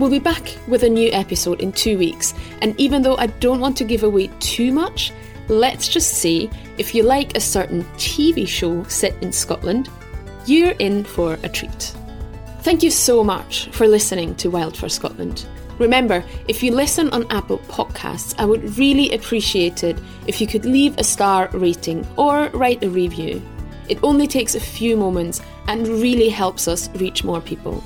We'll 0.00 0.08
be 0.08 0.18
back 0.18 0.56
with 0.66 0.82
a 0.82 0.88
new 0.88 1.10
episode 1.12 1.60
in 1.60 1.72
two 1.72 1.98
weeks, 1.98 2.32
and 2.62 2.74
even 2.80 3.02
though 3.02 3.18
I 3.18 3.26
don't 3.26 3.60
want 3.60 3.76
to 3.76 3.84
give 3.84 4.02
away 4.02 4.28
too 4.40 4.72
much, 4.72 5.12
let's 5.48 5.88
just 5.88 6.22
say 6.22 6.48
if 6.78 6.94
you 6.94 7.02
like 7.02 7.36
a 7.36 7.40
certain 7.40 7.84
TV 7.98 8.48
show 8.48 8.82
set 8.84 9.22
in 9.22 9.30
Scotland, 9.30 9.90
you're 10.46 10.70
in 10.78 11.04
for 11.04 11.34
a 11.42 11.50
treat. 11.50 11.94
Thank 12.62 12.82
you 12.82 12.90
so 12.90 13.22
much 13.22 13.68
for 13.72 13.86
listening 13.86 14.34
to 14.36 14.48
Wild 14.48 14.74
for 14.74 14.88
Scotland. 14.88 15.44
Remember, 15.78 16.24
if 16.48 16.62
you 16.62 16.74
listen 16.74 17.10
on 17.10 17.30
Apple 17.30 17.58
Podcasts, 17.68 18.34
I 18.38 18.46
would 18.46 18.78
really 18.78 19.12
appreciate 19.12 19.84
it 19.84 19.98
if 20.26 20.40
you 20.40 20.46
could 20.46 20.64
leave 20.64 20.96
a 20.96 21.04
star 21.04 21.50
rating 21.52 22.06
or 22.16 22.48
write 22.54 22.82
a 22.82 22.88
review. 22.88 23.42
It 23.90 24.02
only 24.02 24.26
takes 24.26 24.54
a 24.54 24.60
few 24.60 24.96
moments 24.96 25.42
and 25.68 25.86
really 25.86 26.30
helps 26.30 26.68
us 26.68 26.88
reach 26.94 27.22
more 27.22 27.42
people. 27.42 27.84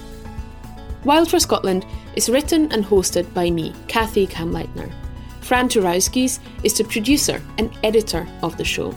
Wild 1.04 1.30
for 1.30 1.38
Scotland 1.38 1.84
is 2.16 2.30
written 2.30 2.72
and 2.72 2.82
hosted 2.82 3.32
by 3.34 3.50
me, 3.50 3.72
Kathi 3.88 4.26
Kamleitner. 4.26 4.90
Fran 5.42 5.68
Turauskis 5.68 6.38
is 6.62 6.78
the 6.78 6.84
producer 6.84 7.42
and 7.58 7.70
editor 7.82 8.26
of 8.42 8.56
the 8.56 8.64
show. 8.64 8.94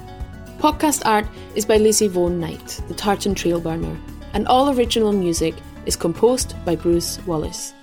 Podcast 0.58 1.02
art 1.06 1.28
is 1.56 1.66
by 1.66 1.76
Lizzie 1.76 2.08
Vaughan 2.08 2.40
Knight, 2.40 2.82
the 2.88 2.94
Tartan 2.94 3.36
Trailburner, 3.36 4.00
and 4.34 4.48
all 4.48 4.70
original 4.74 5.12
music 5.12 5.54
is 5.86 5.98
composed 5.98 6.56
by 6.64 6.78
Bruce 6.78 7.20
Wallace. 7.26 7.74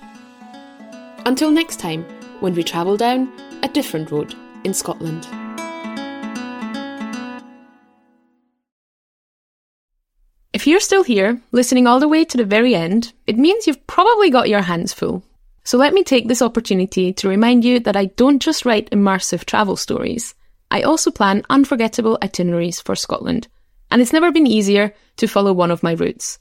Until 1.27 1.51
next 1.51 1.79
time, 1.79 2.03
when 2.39 2.55
we 2.55 2.63
travel 2.63 2.97
down 2.97 3.31
a 3.61 3.67
different 3.67 4.09
road 4.09 4.35
in 4.63 4.73
Scotland. 4.73 5.27
If 10.65 10.69
you're 10.69 10.79
still 10.79 11.03
here, 11.03 11.39
listening 11.51 11.85
all 11.85 11.99
the 11.99 12.07
way 12.07 12.25
to 12.25 12.37
the 12.37 12.43
very 12.43 12.73
end, 12.73 13.13
it 13.27 13.37
means 13.37 13.67
you've 13.67 13.85
probably 13.85 14.31
got 14.31 14.49
your 14.49 14.63
hands 14.63 14.93
full. 14.93 15.21
So 15.63 15.77
let 15.77 15.93
me 15.93 16.03
take 16.03 16.27
this 16.27 16.41
opportunity 16.41 17.13
to 17.13 17.29
remind 17.29 17.63
you 17.63 17.79
that 17.81 17.95
I 17.95 18.05
don't 18.05 18.41
just 18.41 18.65
write 18.65 18.89
immersive 18.89 19.45
travel 19.45 19.75
stories. 19.75 20.33
I 20.71 20.81
also 20.81 21.11
plan 21.11 21.43
unforgettable 21.51 22.17
itineraries 22.23 22.81
for 22.81 22.95
Scotland, 22.95 23.47
and 23.91 24.01
it's 24.01 24.11
never 24.11 24.31
been 24.31 24.47
easier 24.47 24.91
to 25.17 25.27
follow 25.27 25.53
one 25.53 25.69
of 25.69 25.83
my 25.83 25.91
routes. 25.91 26.39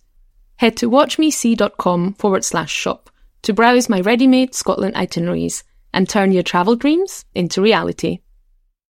Head 0.56 0.78
to 0.78 0.88
watchmesee.com 0.88 2.14
forward 2.14 2.46
slash 2.46 2.72
shop 2.72 3.10
to 3.42 3.52
browse 3.52 3.90
my 3.90 4.00
ready 4.00 4.26
made 4.26 4.54
Scotland 4.54 4.96
itineraries 4.96 5.64
and 5.92 6.08
turn 6.08 6.32
your 6.32 6.42
travel 6.42 6.76
dreams 6.76 7.26
into 7.34 7.60
reality. 7.60 8.20